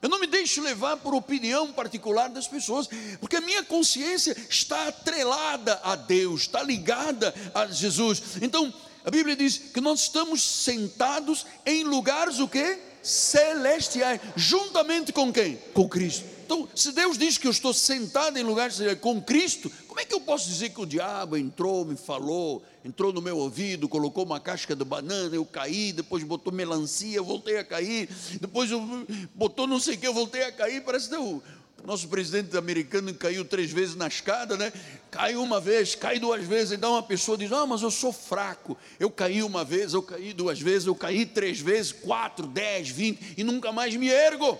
[0.00, 2.88] Eu não me deixo levar por opinião particular das pessoas,
[3.20, 8.22] porque a minha consciência está atrelada a Deus, está ligada a Jesus.
[8.40, 8.72] Então,
[9.04, 12.78] a Bíblia diz que nós estamos sentados em lugares o quê?
[13.02, 15.58] Celestiais, juntamente com quem?
[15.74, 16.39] Com Cristo.
[16.50, 20.12] Então, se Deus diz que eu estou sentado em lugar com Cristo, como é que
[20.12, 24.40] eu posso dizer que o diabo entrou, me falou, entrou no meu ouvido, colocou uma
[24.40, 28.08] casca de banana, eu caí, depois botou melancia, voltei a cair,
[28.40, 28.68] depois
[29.32, 31.40] botou não sei o que, eu voltei a cair, parece que o
[31.84, 34.72] nosso presidente americano caiu três vezes na escada, né?
[35.08, 38.76] Caiu uma vez, cai duas vezes, então uma pessoa diz: Ah, mas eu sou fraco.
[38.98, 43.34] Eu caí uma vez, eu caí duas vezes, eu caí três vezes, quatro, dez, vinte,
[43.36, 44.58] e nunca mais me ergo.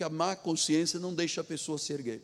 [0.00, 2.22] Porque a má consciência não deixa a pessoa se erguer.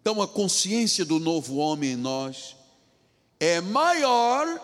[0.00, 2.56] Então a consciência do novo homem em nós
[3.38, 4.60] é maior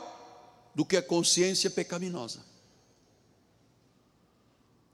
[0.74, 2.44] do que a consciência pecaminosa.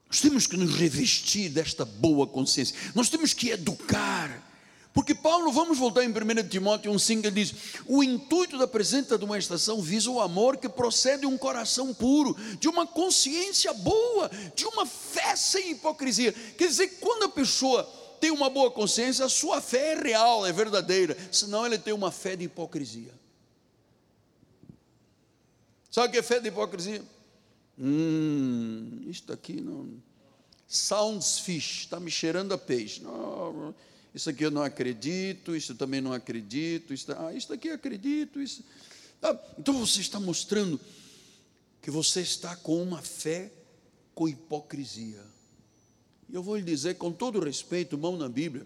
[0.07, 4.54] Nós temos que nos revestir desta boa consciência, nós temos que educar.
[4.95, 9.83] Porque Paulo, vamos voltar em 1 Timóteo 1,5, ele diz: o intuito da presente admoestação
[9.83, 14.87] visa o amor que procede de um coração puro, de uma consciência boa, de uma
[14.87, 16.33] fé sem hipocrisia.
[16.33, 17.83] Quer dizer, quando a pessoa
[18.21, 22.13] tem uma boa consciência, a sua fé é real, é verdadeira, senão ele tem uma
[22.13, 23.13] fé de hipocrisia.
[25.91, 27.03] Sabe o que é fé de hipocrisia?
[27.77, 29.89] Hum, isto aqui não.
[30.69, 33.03] Sounds fish, está me cheirando a peixe.
[33.03, 33.75] Não,
[34.15, 38.41] isso aqui eu não acredito, isso também não acredito, isso, ah, isso aqui acredito.
[38.41, 38.63] Isso.
[39.21, 40.81] Ah, então você está mostrando
[41.83, 43.51] que você está com uma fé
[44.15, 45.23] com hipocrisia.
[46.29, 48.65] E eu vou lhe dizer, com todo respeito, mão na Bíblia,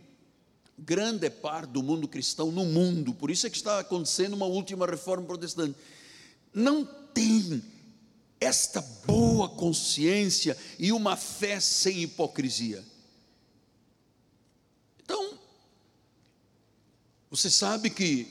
[0.78, 4.86] grande parte do mundo cristão no mundo, por isso é que está acontecendo uma última
[4.86, 5.74] reforma protestante,
[6.52, 7.62] não tem
[8.40, 12.84] esta boa consciência e uma fé sem hipocrisia.
[15.02, 15.38] Então,
[17.30, 18.26] você sabe que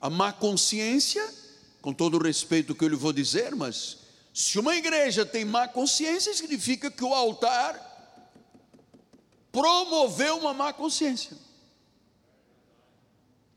[0.00, 1.26] a má consciência,
[1.80, 3.98] com todo o respeito que eu lhe vou dizer, mas
[4.32, 7.88] se uma igreja tem má consciência, significa que o altar
[9.52, 11.36] promoveu uma má consciência.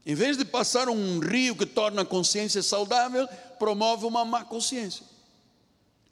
[0.06, 3.28] Em vez de passar um rio que torna a consciência saudável,
[3.58, 5.13] promove uma má consciência.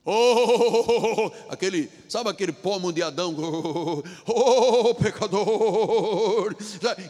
[0.04, 3.36] Oh, aquele, sabe aquele pomo de Adão?
[3.38, 6.56] Oh, oh, pecador.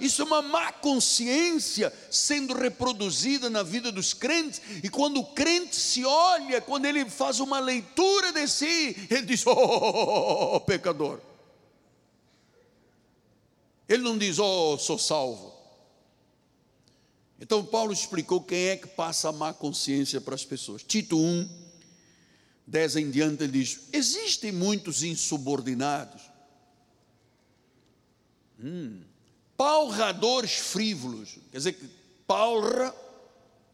[0.02, 4.62] Isso é uma má consciência sendo reproduzida na vida dos crentes.
[4.84, 9.46] E quando o crente se olha, quando ele faz uma leitura de si, ele diz:
[9.48, 11.22] Oh, pecador.
[13.88, 15.54] Ele não diz: Oh, sou salvo.
[17.40, 20.84] Então Paulo explicou quem é que passa a má consciência para as pessoas.
[20.84, 21.61] Tito 1
[22.72, 26.22] 10 em diante, ele diz: existem muitos insubordinados,
[28.58, 29.02] hum,
[29.58, 31.90] palradores frívolos, quer dizer que
[32.26, 32.96] palra,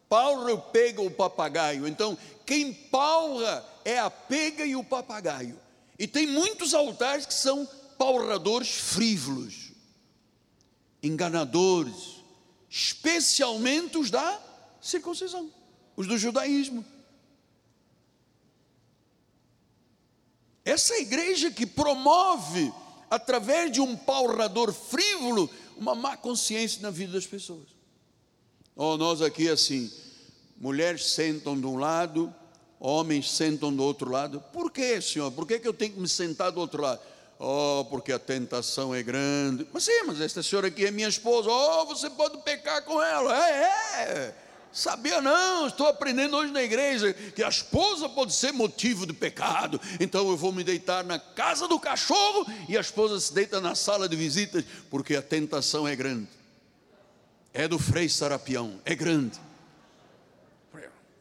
[0.08, 5.58] palra pega o papagaio, então quem palra é a pega e o papagaio,
[5.96, 9.70] e tem muitos altares que são palradores frívolos,
[11.00, 12.16] enganadores,
[12.68, 14.40] especialmente os da
[14.80, 15.48] circuncisão,
[15.96, 16.84] os do judaísmo.
[20.68, 22.70] Essa igreja que promove,
[23.10, 25.48] através de um paurador frívolo,
[25.78, 27.68] uma má consciência na vida das pessoas.
[28.76, 29.90] Oh, nós aqui assim,
[30.58, 32.30] mulheres sentam de um lado,
[32.78, 34.44] homens sentam do outro lado.
[34.52, 35.32] Por que, senhor?
[35.32, 37.00] Por que, que eu tenho que me sentar do outro lado?
[37.38, 39.66] Oh, porque a tentação é grande.
[39.72, 41.48] Mas sim, mas esta senhora aqui é minha esposa.
[41.48, 43.48] Oh, você pode pecar com ela.
[43.48, 43.62] É,
[44.02, 44.34] é.
[44.72, 49.80] Sabia não, estou aprendendo hoje na igreja que a esposa pode ser motivo de pecado.
[49.98, 53.74] Então eu vou me deitar na casa do cachorro e a esposa se deita na
[53.74, 56.28] sala de visitas, porque a tentação é grande.
[57.52, 59.40] É do Frei Sarapião, é grande.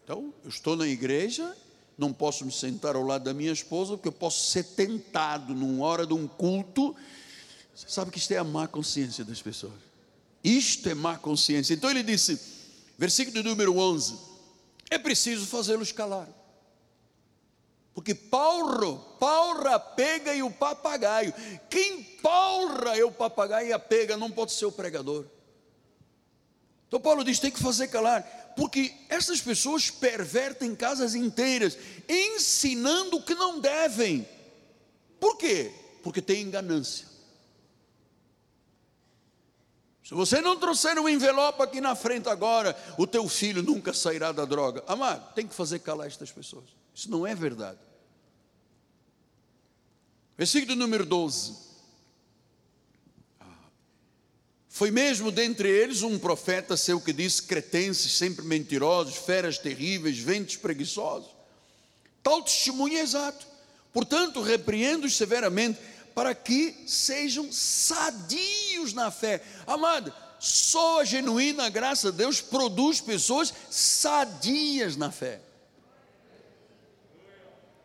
[0.04, 1.54] Então, eu estou na igreja,
[1.98, 5.86] não posso me sentar ao lado da minha esposa, porque eu posso ser tentado numa
[5.86, 6.95] hora de um culto.
[7.76, 9.74] Você sabe que isto é a má consciência das pessoas.
[10.41, 11.74] Isto é má consciência.
[11.74, 12.39] Então ele disse
[12.98, 14.18] versículo número 11:
[14.89, 16.28] é preciso fazê-los calar.
[17.93, 21.34] Porque Paulo, paura pega e o papagaio.
[21.70, 25.26] Quem paura é o papagaio e a pega, não pode ser o pregador.
[26.88, 31.78] Então Paulo diz: tem que fazer calar, porque essas pessoas pervertem casas inteiras,
[32.08, 34.28] ensinando o que não devem.
[35.20, 35.72] Por quê?
[36.04, 37.16] Porque tem ganância.
[40.08, 44.32] Se você não trouxer um envelope aqui na frente agora, o teu filho nunca sairá
[44.32, 44.82] da droga.
[44.88, 46.64] Amado, tem que fazer calar estas pessoas.
[46.95, 47.78] Isso não é verdade.
[50.38, 51.58] Versículo número 12.
[54.70, 60.55] Foi mesmo dentre eles um profeta seu que disse: cretenses, sempre mentirosos, feras terríveis, ventos
[60.55, 61.36] preguiçosos.
[62.24, 63.45] Tal testemunho é exato.
[63.91, 65.78] Portanto, repreendo-os severamente
[66.18, 69.39] para que sejam sadios na fé.
[69.68, 75.39] Amado, só a genuína graça de Deus produz pessoas sadias na fé.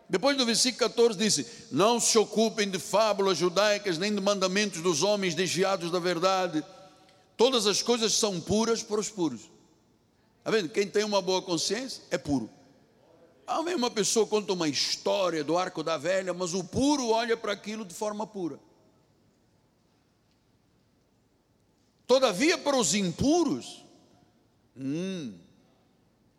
[0.08, 5.02] Depois no versículo 14 disse: Não se ocupem de fábulas judaicas, nem de mandamentos dos
[5.02, 6.64] homens desviados da verdade.
[7.36, 9.42] Todas as coisas são puras para os puros.
[10.38, 10.70] Está vendo?
[10.70, 12.48] Quem tem uma boa consciência é puro.
[13.46, 17.52] Há uma pessoa conta uma história do arco da velha, mas o puro olha para
[17.52, 18.58] aquilo de forma pura.
[22.06, 23.84] Todavia, para os impuros,
[24.76, 25.34] hum,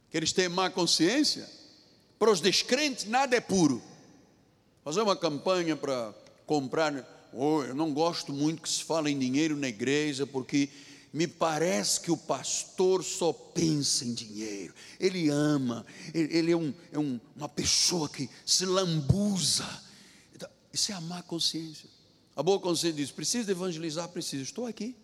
[0.09, 1.49] que eles têm má consciência,
[2.19, 3.81] para os descrentes, nada é puro.
[4.83, 6.13] Fazer uma campanha para
[6.45, 6.93] comprar.
[7.33, 10.69] Oh, eu não gosto muito que se fale em dinheiro na igreja, porque
[11.13, 16.97] me parece que o pastor só pensa em dinheiro, ele ama, ele é, um, é
[16.97, 19.67] um, uma pessoa que se lambuza.
[20.33, 21.87] Então, isso é a má consciência.
[22.35, 24.95] A boa consciência diz: preciso evangelizar, preciso, estou aqui.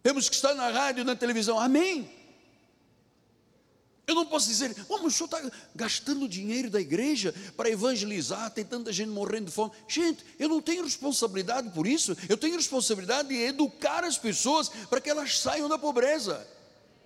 [0.00, 2.19] Temos que estar na rádio, na televisão, amém.
[4.10, 8.64] Eu não posso dizer, oh, o senhor está gastando dinheiro da igreja para evangelizar, tem
[8.64, 9.70] tanta gente morrendo de fome.
[9.86, 15.00] Gente, eu não tenho responsabilidade por isso, eu tenho responsabilidade de educar as pessoas para
[15.00, 16.44] que elas saiam da pobreza.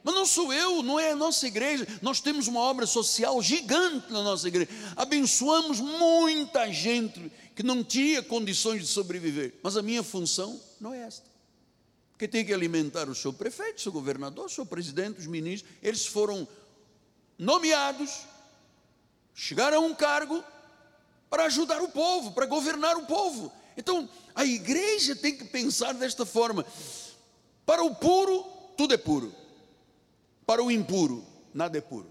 [0.03, 1.87] Mas não sou eu, não é a nossa igreja.
[2.01, 4.71] Nós temos uma obra social gigante na nossa igreja.
[4.97, 9.57] Abençoamos muita gente que não tinha condições de sobreviver.
[9.63, 11.27] Mas a minha função não é esta.
[12.13, 15.71] Porque tem que alimentar o seu prefeito, o seu governador, o seu presidente, os ministros.
[15.83, 16.49] Eles foram
[17.45, 18.22] nomeados,
[19.34, 20.42] chegaram a um cargo
[21.28, 23.53] para ajudar o povo, para governar o povo.
[23.76, 26.64] Então, a igreja tem que pensar desta forma:
[27.66, 28.45] para o puro,
[28.76, 29.34] tudo é puro,
[30.47, 32.11] para o impuro, nada é puro.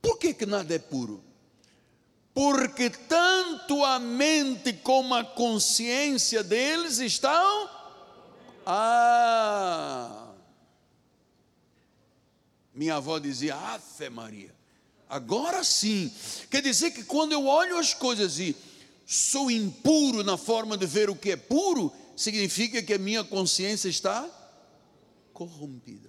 [0.00, 1.22] Por que, que nada é puro?
[2.32, 7.68] Porque tanto a mente como a consciência deles estão.
[8.64, 10.29] Ah!
[12.80, 14.54] Minha avó dizia, Ave Maria.
[15.06, 16.10] Agora sim.
[16.50, 18.56] Quer dizer que quando eu olho as coisas e
[19.06, 23.86] sou impuro na forma de ver o que é puro, significa que a minha consciência
[23.90, 24.26] está
[25.34, 26.08] corrompida.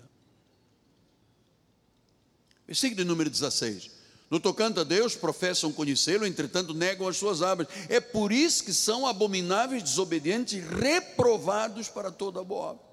[2.65, 3.91] Versículo número 16.
[4.29, 7.67] No tocante a Deus, professam conhecê-lo, entretanto negam as suas obras.
[7.89, 12.90] É por isso que são abomináveis, desobedientes, reprovados para toda boa obra.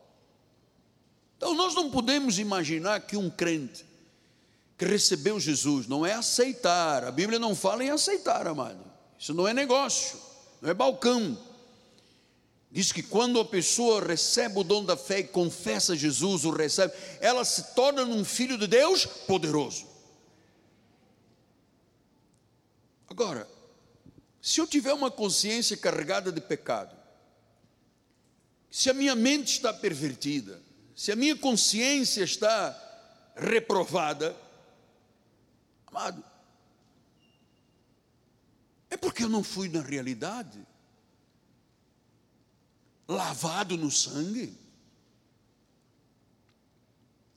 [1.39, 3.87] Então nós não podemos imaginar que um crente
[4.77, 8.85] que recebeu Jesus não é aceitar, a Bíblia não fala em aceitar, amado.
[9.17, 10.19] Isso não é negócio,
[10.61, 11.39] não é balcão.
[12.71, 16.93] Diz que quando a pessoa recebe o dom da fé e confessa Jesus, o recebe,
[17.21, 19.87] ela se torna um filho de Deus poderoso.
[23.09, 23.49] Agora,
[24.43, 26.97] se eu tiver uma consciência carregada de pecado,
[28.71, 30.68] se a minha mente está pervertida,
[30.99, 32.77] se a minha consciência está
[33.37, 34.37] reprovada,
[35.87, 36.25] amado,
[38.91, 40.59] é porque eu não fui na realidade
[43.07, 44.59] lavado no sangue.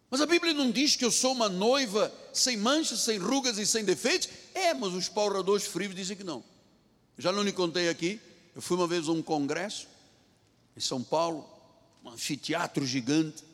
[0.10, 3.68] Mas a Bíblia não diz que eu sou uma noiva sem manchas, sem rugas e
[3.68, 4.28] sem defeitos?
[4.56, 6.44] É, mas os pauradores frios dizem que não.
[7.16, 8.20] Já não lhe contei aqui,
[8.56, 9.88] eu fui uma vez a um congresso
[10.76, 11.48] em São Paulo,
[12.04, 13.51] um anfiteatro gigante,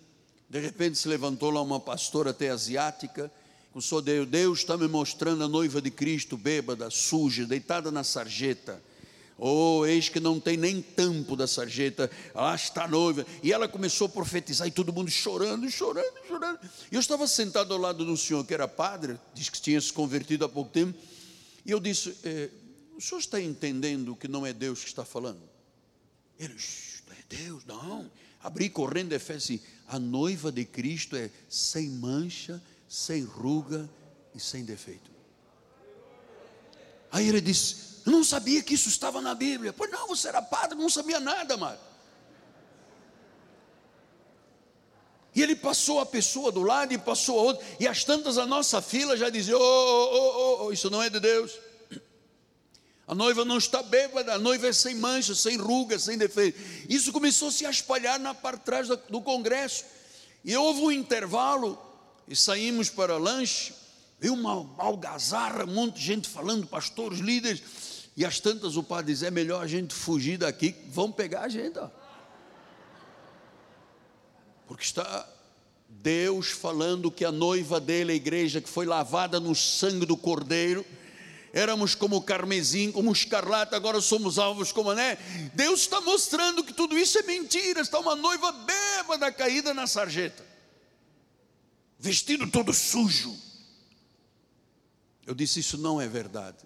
[0.49, 3.31] de repente se levantou lá uma pastora até asiática,
[3.73, 8.81] começou Deus, Deus está me mostrando a noiva de Cristo, bêbada, suja, deitada na sarjeta.
[9.39, 13.23] Oh, eis que não tem nem tampo da sarjeta, lá está a noiva.
[13.43, 16.59] E ela começou a profetizar, e todo mundo chorando, chorando, chorando.
[16.91, 19.79] E eu estava sentado ao lado de um senhor que era padre, disse que tinha
[19.79, 20.97] se convertido há pouco tempo,
[21.63, 22.49] e eu disse: eh,
[22.97, 25.41] O senhor está entendendo que não é Deus que está falando?
[26.39, 26.55] Ele,
[27.11, 28.09] é Deus, não.
[28.41, 33.89] Abri correndo Efésios a noiva de Cristo é sem mancha, sem ruga
[34.35, 35.09] e sem defeito.
[37.11, 39.71] Aí ele disse: Eu não sabia que isso estava na Bíblia.
[39.71, 41.79] Pois não, você era padre, não sabia nada, mano.
[45.33, 48.45] E ele passou a pessoa do lado e passou a outra, e as tantas a
[48.45, 51.51] nossa fila já dizia: oh, oh, oh, oh, isso não é de Deus.
[53.07, 56.59] A noiva não está bêbada, a noiva é sem mancha, sem ruga, sem defeito.
[56.89, 59.85] Isso começou a se espalhar na parte de trás do congresso.
[60.43, 61.81] E houve um intervalo
[62.27, 63.73] e saímos para lanche.
[64.19, 67.63] Veio uma algazarra, um monte de gente falando, pastores, líderes.
[68.17, 71.49] E às tantas o padre diz: é melhor a gente fugir daqui, vão pegar a
[71.49, 71.79] gente.
[71.79, 71.89] Ó.
[74.67, 75.25] Porque está
[75.87, 80.85] Deus falando que a noiva dele, a igreja que foi lavada no sangue do Cordeiro,
[81.53, 85.17] éramos como carmesim, como escarlata, agora somos alvos como né?
[85.53, 87.81] Deus está mostrando que tudo isso é mentira.
[87.81, 90.45] Está uma noiva bêbada caída na sarjeta,
[91.99, 93.35] vestido todo sujo.
[95.25, 96.65] Eu disse: Isso não é verdade.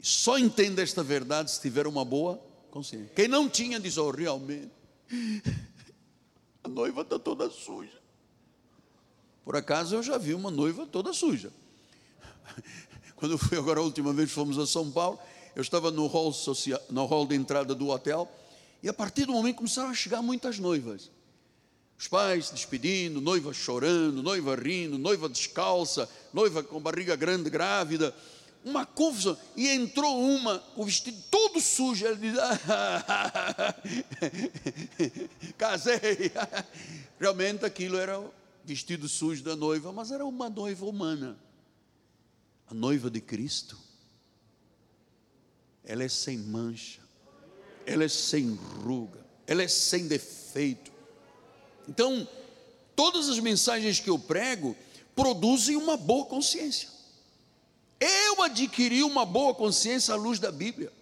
[0.00, 3.12] Só entenda esta verdade se tiver uma boa consciência.
[3.14, 4.70] Quem não tinha, diz: Oh, realmente,
[6.62, 8.00] a noiva está toda suja.
[9.44, 11.52] Por acaso eu já vi uma noiva toda suja.
[13.20, 15.18] Quando eu fui agora a última vez, fomos a São Paulo,
[15.54, 18.26] eu estava no hall, social, no hall de entrada do hotel,
[18.82, 21.10] e a partir do momento começaram a chegar muitas noivas.
[21.98, 28.16] Os pais se despedindo, noiva chorando, noiva rindo, noiva descalça, noiva com barriga grande, grávida.
[28.64, 29.36] Uma confusão.
[29.54, 32.06] E entrou uma, o vestido todo sujo.
[32.06, 33.74] Ela diz: ah,
[35.58, 36.32] Casei.
[37.20, 38.32] Realmente aquilo era o
[38.64, 41.38] vestido sujo da noiva, mas era uma noiva humana
[42.70, 43.76] a noiva de Cristo,
[45.84, 47.00] ela é sem mancha,
[47.84, 48.54] ela é sem
[48.84, 50.92] ruga, ela é sem defeito.
[51.88, 52.28] Então,
[52.94, 54.76] todas as mensagens que eu prego
[55.16, 56.88] produzem uma boa consciência.
[57.98, 60.92] Eu adquiri uma boa consciência à luz da Bíblia,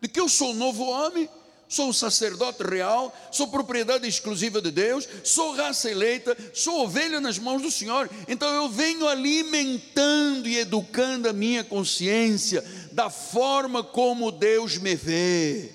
[0.00, 1.28] de que eu sou um novo homem,
[1.72, 7.38] sou um sacerdote real, sou propriedade exclusiva de Deus, sou raça eleita, sou ovelha nas
[7.38, 8.10] mãos do Senhor.
[8.28, 12.62] Então eu venho alimentando e educando a minha consciência
[12.92, 15.72] da forma como Deus me vê.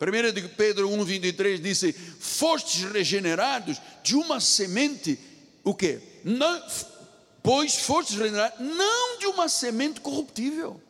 [0.00, 5.18] 1 de Pedro 1,23 disse: Fostes regenerados de uma semente,
[5.64, 5.98] o que?
[7.42, 10.80] Pois fostes regenerados, não de uma semente corruptível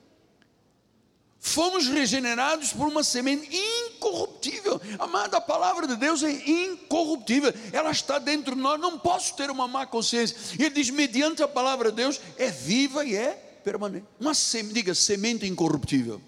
[1.59, 4.81] fomos regenerados por uma semente incorruptível.
[4.97, 8.81] Amada, a palavra de Deus é incorruptível, ela está dentro de nós.
[8.81, 10.37] Não posso ter uma má consciência.
[10.57, 13.31] E ele diz: mediante a palavra de Deus, é viva e é
[13.65, 14.07] permanente.
[14.21, 16.21] Uma semente, diga, semente incorruptível.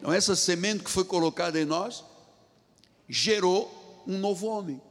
[0.00, 2.02] Então, essa semente que foi colocada em nós
[3.08, 4.82] gerou um novo homem.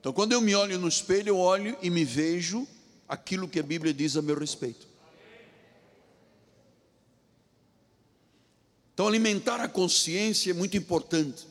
[0.00, 2.66] Então, quando eu me olho no espelho, eu olho e me vejo
[3.06, 4.89] aquilo que a Bíblia diz a meu respeito.
[9.00, 11.48] Então, alimentar a consciência é muito importante,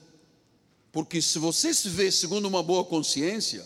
[0.91, 3.65] porque se você se vê segundo uma boa consciência,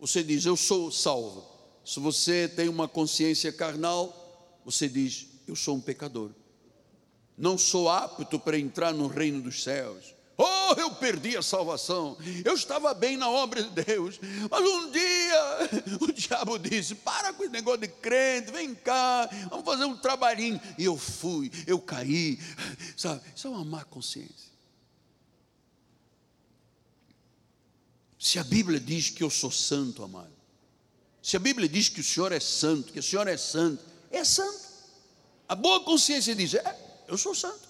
[0.00, 1.46] você diz: Eu sou salvo.
[1.84, 6.32] Se você tem uma consciência carnal, você diz: Eu sou um pecador.
[7.36, 10.16] Não sou apto para entrar no reino dos céus.
[10.40, 12.16] Oh, eu perdi a salvação.
[12.44, 14.20] Eu estava bem na obra de Deus.
[14.48, 19.64] Mas um dia o diabo disse: Para com esse negócio de crente, vem cá, vamos
[19.64, 20.60] fazer um trabalhinho.
[20.78, 22.38] E eu fui, eu caí.
[22.96, 24.48] Sabe, isso é uma má consciência.
[28.16, 30.32] Se a Bíblia diz que eu sou santo, amado,
[31.20, 34.22] se a Bíblia diz que o Senhor é santo, que o Senhor é santo, é
[34.22, 34.68] santo.
[35.48, 37.67] A boa consciência diz: É, eu sou santo.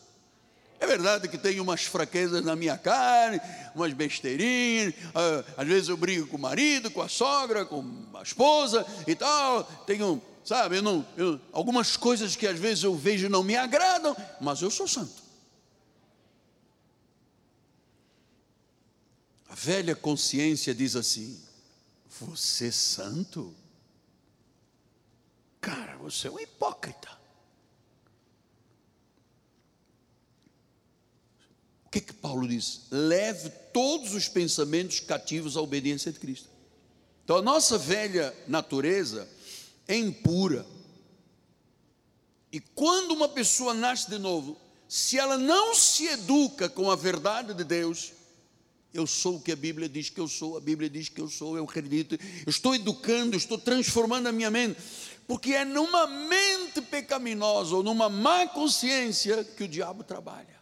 [0.81, 3.41] É verdade que tem umas fraquezas na minha carne,
[3.74, 4.95] umas besteirinhas.
[5.14, 9.14] Ah, às vezes eu brigo com o marido, com a sogra, com a esposa e
[9.14, 9.64] tal.
[9.87, 14.16] Tenho, sabe, eu não, eu, algumas coisas que às vezes eu vejo não me agradam,
[14.41, 15.22] mas eu sou santo.
[19.49, 21.43] A velha consciência diz assim:
[22.20, 23.53] Você é santo?
[25.61, 27.18] Cara, você é um hipócrita.
[32.01, 32.82] Que, que Paulo diz?
[32.90, 36.49] Leve todos os pensamentos cativos à obediência de Cristo.
[37.24, 39.28] Então a nossa velha natureza
[39.86, 40.66] é impura.
[42.53, 44.57] E quando uma pessoa nasce de novo,
[44.88, 48.12] se ela não se educa com a verdade de Deus,
[48.92, 51.28] eu sou o que a Bíblia diz que eu sou, a Bíblia diz que eu
[51.28, 54.80] sou, eu acredito, eu estou educando, estou transformando a minha mente,
[55.26, 60.59] porque é numa mente pecaminosa ou numa má consciência que o diabo trabalha.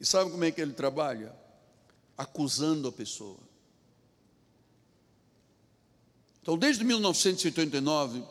[0.00, 1.34] E sabe como é que ele trabalha?
[2.16, 3.38] Acusando a pessoa.
[6.40, 8.24] Então, desde 1989,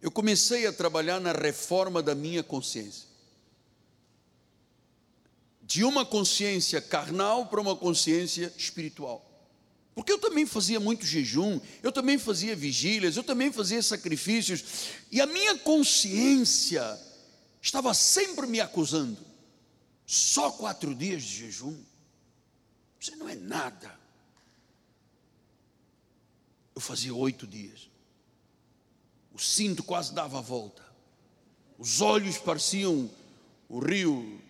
[0.00, 3.08] eu comecei a trabalhar na reforma da minha consciência.
[5.60, 9.28] De uma consciência carnal para uma consciência espiritual.
[9.94, 14.64] Porque eu também fazia muito jejum, eu também fazia vigílias, eu também fazia sacrifícios,
[15.10, 16.98] e a minha consciência
[17.60, 19.31] estava sempre me acusando.
[20.06, 21.76] Só quatro dias de jejum.
[23.00, 23.98] Você não é nada.
[26.74, 27.90] Eu fazia oito dias.
[29.32, 30.82] O cinto quase dava a volta.
[31.78, 33.10] Os olhos pareciam
[33.68, 34.40] o rio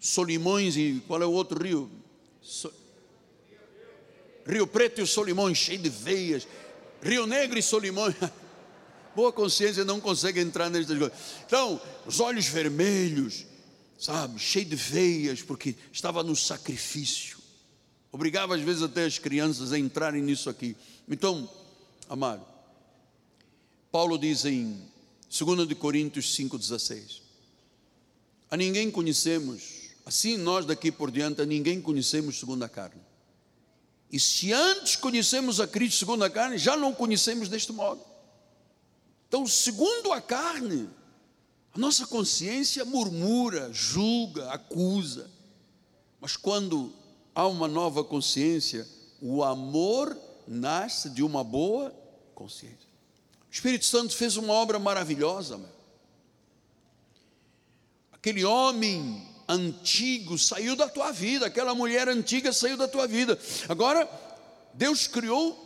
[0.00, 1.88] Solimões e qual é o outro rio?
[2.40, 2.72] So...
[4.44, 6.48] Rio Preto e Solimões, cheio de veias.
[7.00, 8.16] Rio Negro e Solimões.
[9.14, 11.16] Boa consciência não consegue entrar nestas coisas.
[11.46, 13.46] Então, os olhos vermelhos,
[14.02, 17.38] sabe, cheio de veias, porque estava no sacrifício.
[18.10, 20.76] Obrigava às vezes até as crianças a entrarem nisso aqui.
[21.08, 21.48] Então,
[22.08, 22.44] amado,
[23.92, 24.82] Paulo diz em
[25.30, 27.20] 2 de Coríntios 5,16:
[28.50, 33.00] A ninguém conhecemos, assim nós daqui por diante, a ninguém conhecemos segundo a carne.
[34.10, 38.02] E se antes conhecemos a Cristo segundo a carne, já não conhecemos deste modo.
[39.28, 40.90] Então, segundo a carne,
[41.74, 45.30] a nossa consciência murmura, julga, acusa.
[46.20, 46.92] Mas quando
[47.34, 48.86] há uma nova consciência,
[49.20, 50.16] o amor
[50.46, 51.94] nasce de uma boa
[52.34, 52.92] consciência.
[53.50, 55.56] O Espírito Santo fez uma obra maravilhosa.
[55.56, 55.68] Meu.
[58.12, 63.38] Aquele homem antigo saiu da tua vida, aquela mulher antiga saiu da tua vida.
[63.68, 64.08] Agora,
[64.74, 65.58] Deus criou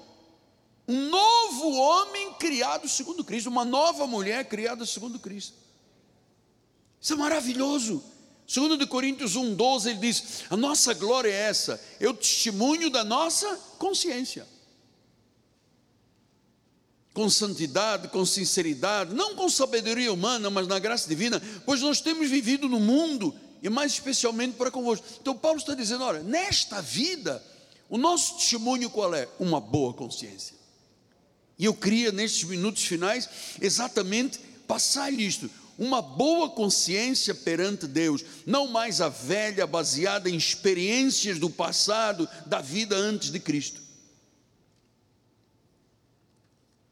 [0.87, 5.66] um novo homem criado segundo Cristo, uma nova mulher criada segundo Cristo.
[7.07, 8.03] Isso é maravilhoso.
[8.49, 13.47] Segundo de Coríntios 1:12 ele diz: "A nossa glória é essa, o testemunho da nossa
[13.79, 14.45] consciência."
[17.15, 22.29] Com santidade, com sinceridade, não com sabedoria humana, mas na graça divina, pois nós temos
[22.29, 23.33] vivido no mundo
[23.63, 25.07] e mais especialmente para convosco.
[25.21, 27.41] Então Paulo está dizendo, olha, nesta vida,
[27.89, 29.29] o nosso testemunho qual é?
[29.39, 30.57] Uma boa consciência.
[31.57, 33.29] E eu queria, nestes minutos finais,
[33.63, 35.49] exatamente passar isto
[35.79, 42.61] uma boa consciência perante Deus, não mais a velha baseada em experiências do passado, da
[42.61, 43.83] vida antes de Cristo.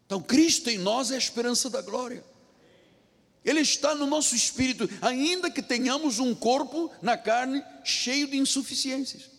[0.06, 2.22] Então, Cristo em nós é a esperança da glória.
[3.44, 9.30] Ele está no nosso espírito, ainda que tenhamos um corpo na carne cheio de insuficiências.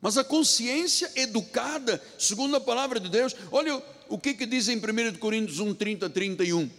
[0.00, 4.76] Mas a consciência educada, segundo a palavra de Deus, olha o que, que diz em
[4.76, 6.70] 1 Coríntios 1, 30, 31.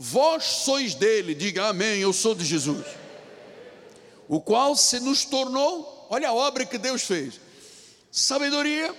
[0.00, 2.86] Vós sois dele, diga amém, eu sou de Jesus.
[4.28, 7.40] O qual se nos tornou, olha a obra que Deus fez:
[8.12, 8.94] sabedoria,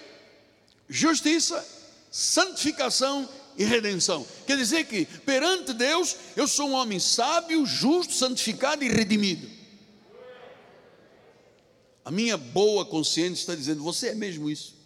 [0.89, 1.66] justiça,
[2.12, 4.28] santificação e redenção.
[4.45, 9.50] Quer dizer que perante Deus eu sou um homem sábio, justo, santificado e redimido.
[12.04, 14.79] A minha boa consciência está dizendo: você é mesmo isso.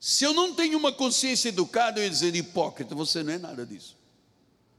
[0.00, 3.66] Se eu não tenho uma consciência educada, eu ia dizer hipócrita, você não é nada
[3.66, 3.96] disso.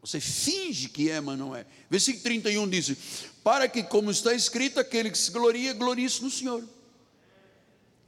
[0.02, 1.66] Você finge que é, mas não é.
[1.90, 2.96] Versículo 31 diz:
[3.44, 6.64] Para que, como está escrito, aquele que se gloria, glorie-se no Senhor.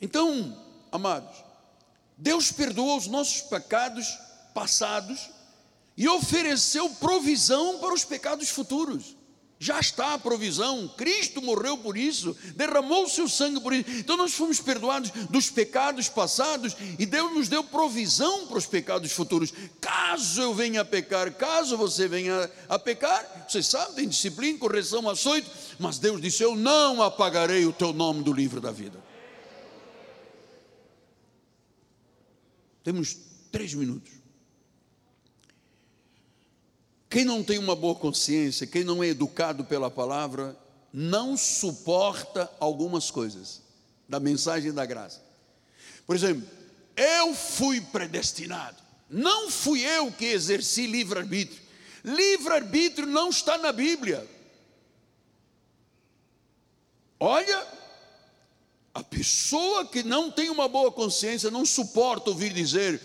[0.02, 0.58] Então,
[0.92, 1.36] amados,
[2.18, 4.08] Deus perdoou os nossos pecados
[4.54, 5.30] passados
[5.98, 9.16] e ofereceu provisão para os pecados futuros
[9.62, 13.88] já está a provisão, Cristo morreu por isso, derramou o seu sangue por isso.
[13.92, 19.12] Então nós fomos perdoados dos pecados passados e Deus nos deu provisão para os pecados
[19.12, 19.54] futuros.
[19.80, 25.08] Caso eu venha a pecar, caso você venha a pecar, você sabe, tem disciplina, correção,
[25.08, 29.00] açoito, mas Deus disse: Eu não apagarei o teu nome do livro da vida.
[32.84, 33.16] Temos
[33.52, 34.21] três minutos.
[37.12, 40.58] Quem não tem uma boa consciência, quem não é educado pela palavra,
[40.94, 43.62] não suporta algumas coisas
[44.08, 45.22] da mensagem da graça.
[46.08, 46.48] Por exemplo,
[46.96, 48.78] eu fui predestinado,
[49.10, 51.62] não fui eu que exerci livre-arbítrio.
[52.02, 54.26] Livre-arbítrio não está na Bíblia.
[57.20, 57.68] Olha,
[58.94, 63.02] a pessoa que não tem uma boa consciência não suporta ouvir dizer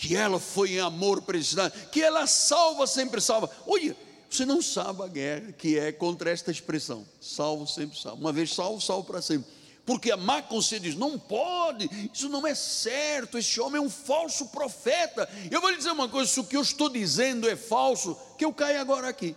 [0.00, 3.50] que ela foi em amor predestinado, que ela salva, sempre salva.
[3.66, 3.94] Olha,
[4.30, 8.18] você não sabe a guerra que é contra esta expressão, salvo, sempre salvo.
[8.18, 9.46] Uma vez salvo, salvo para sempre.
[9.84, 13.90] Porque a má consciência diz: não pode, isso não é certo, esse homem é um
[13.90, 15.28] falso profeta.
[15.50, 18.44] Eu vou lhe dizer uma coisa: se o que eu estou dizendo é falso, que
[18.44, 19.36] eu caia agora aqui.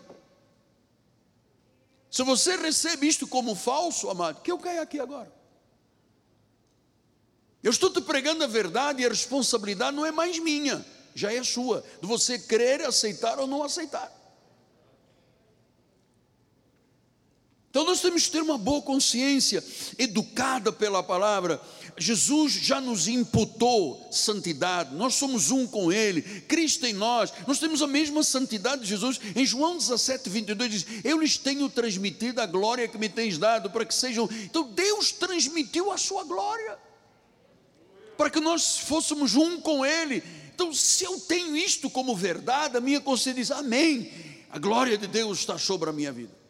[2.09, 5.29] Se você recebe isto como falso, amado, que eu caia aqui agora.
[7.63, 10.85] Eu estou te pregando a verdade e a responsabilidade não é mais minha,
[11.15, 14.11] já é sua, de você crer, aceitar ou não aceitar.
[17.69, 19.63] Então nós temos que ter uma boa consciência,
[19.97, 21.59] educada pela palavra.
[21.97, 27.81] Jesus já nos imputou santidade, nós somos um com Ele, Cristo em nós, nós temos
[27.81, 29.19] a mesma santidade de Jesus.
[29.35, 33.71] Em João 17, 22 diz: Eu lhes tenho transmitido a glória que me tens dado,
[33.71, 34.29] para que sejam.
[34.43, 36.77] Então Deus transmitiu a sua glória
[38.17, 40.23] para que nós fôssemos um com Ele.
[40.53, 44.11] Então, se eu tenho isto como verdade, a minha consciência diz: Amém.
[44.49, 46.43] A glória de Deus está sobre a minha vida.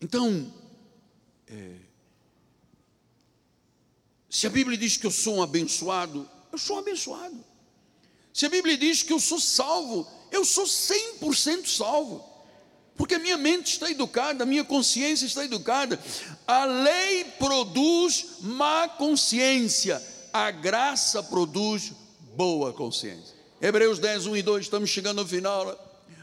[0.00, 0.52] Então,
[1.46, 1.76] é,
[4.28, 7.44] se a Bíblia diz que eu sou um abençoado, eu sou um abençoado.
[8.32, 12.31] Se a Bíblia diz que eu sou salvo, eu sou 100% salvo.
[13.02, 15.98] Porque a minha mente está educada, a minha consciência está educada.
[16.46, 20.00] A lei produz má consciência,
[20.32, 21.94] a graça produz
[22.36, 23.34] boa consciência.
[23.60, 25.76] Hebreus 10, 1 e 2, estamos chegando ao final.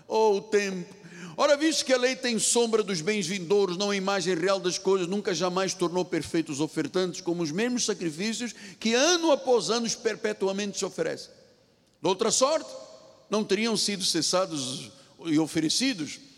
[0.08, 0.96] Oh, o tempo.
[1.36, 4.78] Ora, visto que a lei tem sombra dos bens vindouros, não a imagem real das
[4.78, 9.86] coisas, nunca jamais tornou perfeitos os ofertantes, como os mesmos sacrifícios que ano após ano
[9.98, 11.30] perpetuamente se oferecem.
[12.02, 12.74] De outra sorte,
[13.30, 14.90] não teriam sido cessados
[15.26, 16.29] e oferecidos,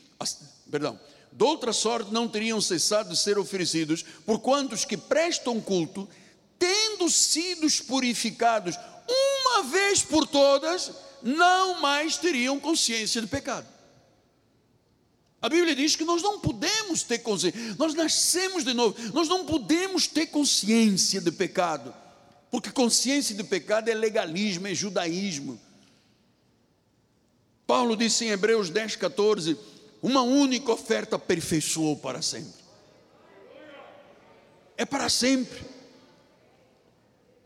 [0.70, 1.00] perdão,
[1.32, 6.08] de outra sorte não teriam cessado de ser oferecidos, por quantos que prestam culto,
[6.60, 8.76] tendo sido purificados
[9.08, 10.92] uma vez por todas,
[11.22, 13.68] não mais teriam consciência de pecado.
[15.42, 19.46] A Bíblia diz que nós não podemos ter consciência, nós nascemos de novo, nós não
[19.46, 21.94] podemos ter consciência de pecado,
[22.52, 25.60] porque consciência de pecado é legalismo, é judaísmo.
[27.66, 29.58] Paulo disse em Hebreus 10, 14:
[30.02, 32.62] uma única oferta aperfeiçoou para sempre.
[34.78, 35.64] É para sempre.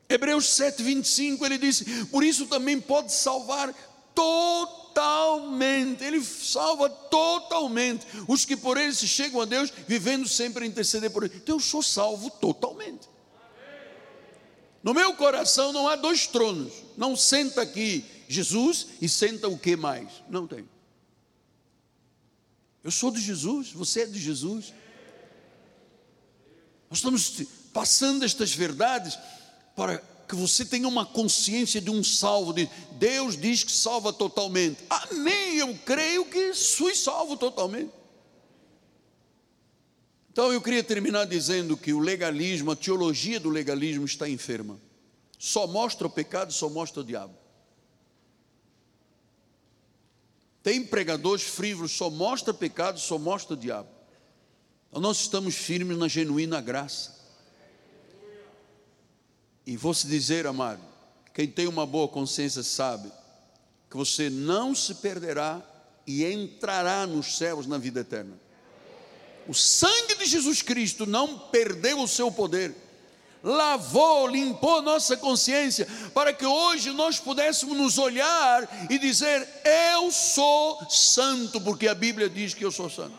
[0.07, 3.73] Hebreus 7, 25, ele disse: Por isso também pode salvar
[4.15, 10.67] totalmente, Ele salva totalmente os que por Ele se chegam a Deus, vivendo sempre a
[10.67, 11.33] interceder por Ele.
[11.35, 13.09] Então eu sou salvo totalmente.
[14.81, 19.75] No meu coração não há dois tronos, não senta aqui Jesus e senta o que
[19.75, 20.07] mais?
[20.29, 20.69] Não tem.
[22.85, 24.71] Eu sou de Jesus, você é de Jesus.
[26.87, 27.41] Nós estamos
[27.73, 29.17] passando estas verdades
[29.75, 34.83] para que você tenha uma consciência de um salvo, de Deus diz que salva totalmente.
[34.87, 37.91] Amém, eu creio que fui salvo totalmente.
[40.31, 44.79] Então eu queria terminar dizendo que o legalismo, a teologia do legalismo está enferma.
[45.39, 47.35] Só mostra o pecado, só mostra o diabo.
[50.65, 53.87] Tem pregadores frívolos, só mostra pecado, só mostra o diabo.
[54.89, 57.15] Então nós estamos firmes na genuína graça.
[59.63, 60.81] E vou se dizer, amado,
[61.35, 63.11] quem tem uma boa consciência sabe
[63.91, 65.61] que você não se perderá
[66.07, 68.33] e entrará nos céus na vida eterna.
[69.47, 72.75] O sangue de Jesus Cristo não perdeu o seu poder,
[73.45, 79.47] lavou, limpou nossa consciência, para que hoje nós pudéssemos nos olhar e dizer:
[79.91, 83.13] Eu sou santo, porque a Bíblia diz que eu sou santo.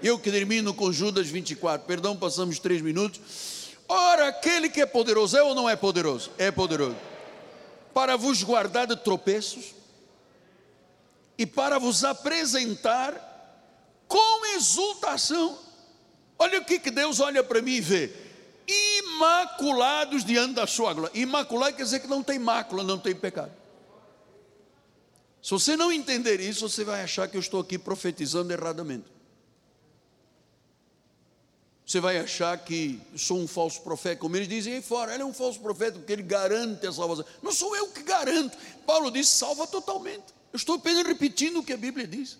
[0.00, 3.20] Eu que termino com Judas 24, perdão, passamos três minutos.
[3.88, 6.30] Ora, aquele que é poderoso é ou não é poderoso?
[6.38, 6.96] É poderoso.
[7.92, 9.74] Para vos guardar de tropeços
[11.36, 13.24] e para vos apresentar
[14.06, 15.58] com exultação.
[16.38, 18.27] Olha o que, que Deus olha para mim e vê:
[18.68, 21.18] imaculados diante da sua glória.
[21.18, 23.52] Imaculado quer dizer que não tem mácula, não tem pecado.
[25.42, 29.06] Se você não entender isso, você vai achar que eu estou aqui profetizando erradamente.
[31.86, 35.26] Você vai achar que sou um falso profeta, como eles dizem aí fora, ele é
[35.26, 37.24] um falso profeta porque ele garante a salvação.
[37.42, 38.58] Não sou eu que garanto.
[38.86, 40.26] Paulo diz: salva totalmente.
[40.52, 42.36] Eu estou apenas repetindo o que a Bíblia diz.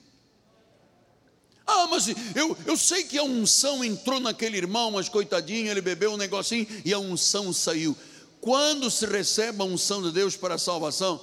[1.83, 6.13] Ah, mas eu, eu sei que a unção entrou naquele irmão, mas coitadinho, ele bebeu
[6.13, 7.97] um negocinho e a unção saiu.
[8.41, 11.21] Quando se recebe a unção de Deus para a salvação,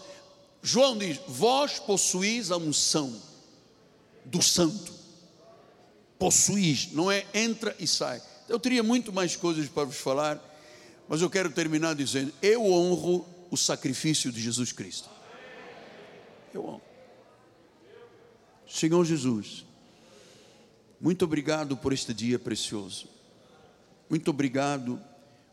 [0.62, 3.22] João diz: Vós possuís a unção
[4.26, 4.96] do santo
[6.18, 8.22] possuís, não é entra e sai.
[8.48, 10.42] Eu teria muito mais coisas para vos falar,
[11.08, 15.10] mas eu quero terminar dizendo: eu honro o sacrifício de Jesus Cristo.
[16.54, 16.82] Eu honro.
[18.68, 19.65] Senhor Jesus,
[21.06, 23.08] muito obrigado por este dia precioso.
[24.10, 25.00] Muito obrigado,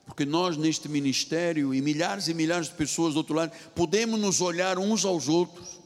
[0.07, 4.41] porque nós neste ministério e milhares e milhares de pessoas do outro lado, podemos nos
[4.41, 5.79] olhar uns aos outros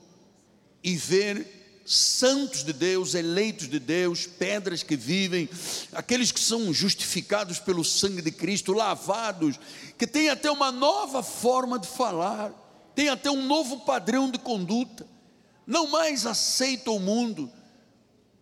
[0.85, 5.49] e ver santos de Deus, eleitos de Deus, pedras que vivem,
[5.91, 9.59] aqueles que são justificados pelo sangue de Cristo, lavados,
[9.99, 12.53] que têm até uma nova forma de falar,
[12.95, 15.05] têm até um novo padrão de conduta,
[15.67, 17.51] não mais aceitam o mundo,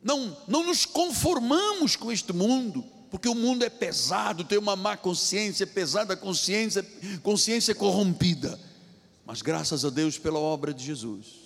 [0.05, 4.97] não, não nos conformamos com este mundo, porque o mundo é pesado, tem uma má
[4.97, 6.87] consciência, pesada consciência,
[7.23, 8.61] consciência corrompida.
[9.27, 11.45] Mas graças a Deus pela obra de Jesus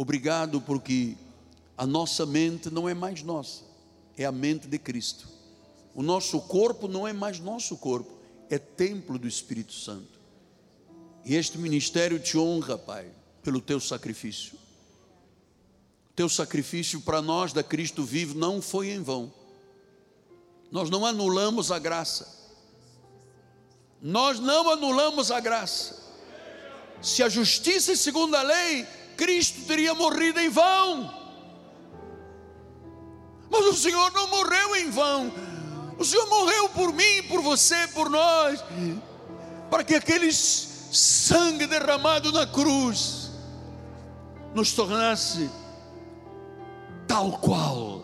[0.00, 1.16] Obrigado porque
[1.76, 3.64] a nossa mente não é mais nossa,
[4.16, 5.26] é a mente de Cristo.
[5.92, 8.16] O nosso corpo não é mais nosso corpo,
[8.48, 10.20] é templo do Espírito Santo.
[11.24, 13.10] E este ministério te honra, Pai,
[13.42, 14.56] pelo teu sacrifício.
[16.18, 19.32] Teu sacrifício para nós da Cristo vivo não foi em vão.
[20.68, 22.26] Nós não anulamos a graça.
[24.02, 25.96] Nós não anulamos a graça.
[27.00, 28.84] Se a justiça é segundo a lei,
[29.16, 31.08] Cristo teria morrido em vão.
[33.48, 35.32] Mas o Senhor não morreu em vão.
[36.00, 38.58] O Senhor morreu por mim, por você, por nós,
[39.70, 43.30] para que aquele sangue derramado na cruz
[44.52, 45.48] nos tornasse
[47.18, 48.02] tal qual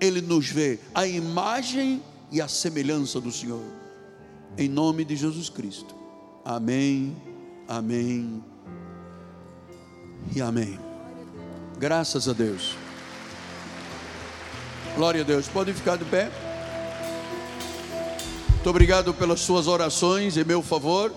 [0.00, 3.62] Ele nos vê, a imagem e a semelhança do Senhor.
[4.56, 5.94] Em nome de Jesus Cristo.
[6.44, 7.16] Amém,
[7.68, 8.42] amém
[10.34, 10.76] e amém.
[11.78, 12.76] Graças a Deus.
[14.96, 15.46] Glória a Deus.
[15.46, 16.28] Pode ficar de pé.
[18.54, 21.12] Muito obrigado pelas suas orações em meu favor.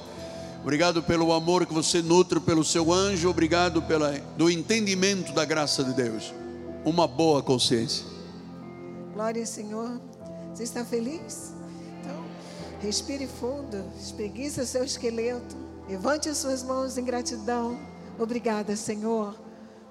[0.61, 3.27] Obrigado pelo amor que você nutre pelo seu anjo.
[3.27, 6.40] Obrigado pela, do entendimento da graça de Deus.
[6.83, 8.05] Uma boa consciência.
[9.13, 10.01] Glória Senhor.
[10.53, 11.53] Você está feliz?
[11.99, 12.23] Então,
[12.81, 15.55] respire fundo, espreguiça seu esqueleto,
[15.87, 17.79] levante as suas mãos em gratidão.
[18.19, 19.39] Obrigada, Senhor,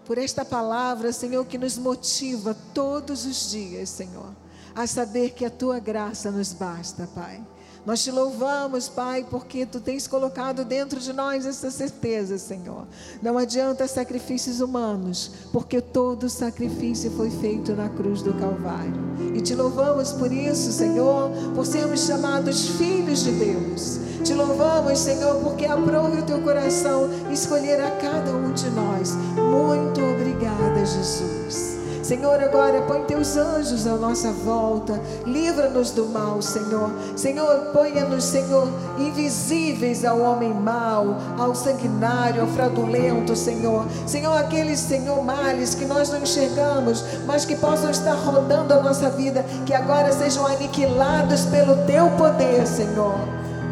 [0.05, 4.35] por esta palavra, Senhor, que nos motiva todos os dias, Senhor,
[4.75, 7.41] a saber que a tua graça nos basta, Pai.
[7.87, 12.87] Nós te louvamos, Pai, porque tu tens colocado dentro de nós essa certeza, Senhor.
[13.23, 18.95] Não adianta sacrifícios humanos, porque todo sacrifício foi feito na cruz do Calvário.
[19.35, 23.99] E te louvamos por isso, Senhor, por sermos chamados filhos de Deus.
[24.23, 29.15] Te louvamos, Senhor, porque aprove o teu coração escolher a cada um de nós.
[29.35, 31.80] Muito obrigada, Jesus.
[32.03, 36.91] Senhor, agora põe teus anjos à nossa volta, livra-nos do mal, Senhor.
[37.15, 43.87] Senhor, ponha-nos, Senhor, invisíveis ao homem mau, ao sanguinário, ao fraudulento, Senhor.
[44.07, 49.11] Senhor, aqueles, Senhor, males que nós não enxergamos, mas que possam estar rodando a nossa
[49.11, 53.19] vida, que agora sejam aniquilados pelo teu poder, Senhor,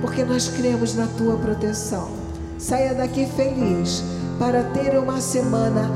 [0.02, 2.08] porque nós cremos na tua proteção.
[2.58, 4.02] Saia daqui feliz
[4.38, 5.90] para ter uma semana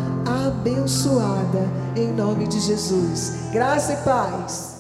[0.47, 3.51] abençoada em nome de Jesus.
[3.53, 4.72] Graça e paz.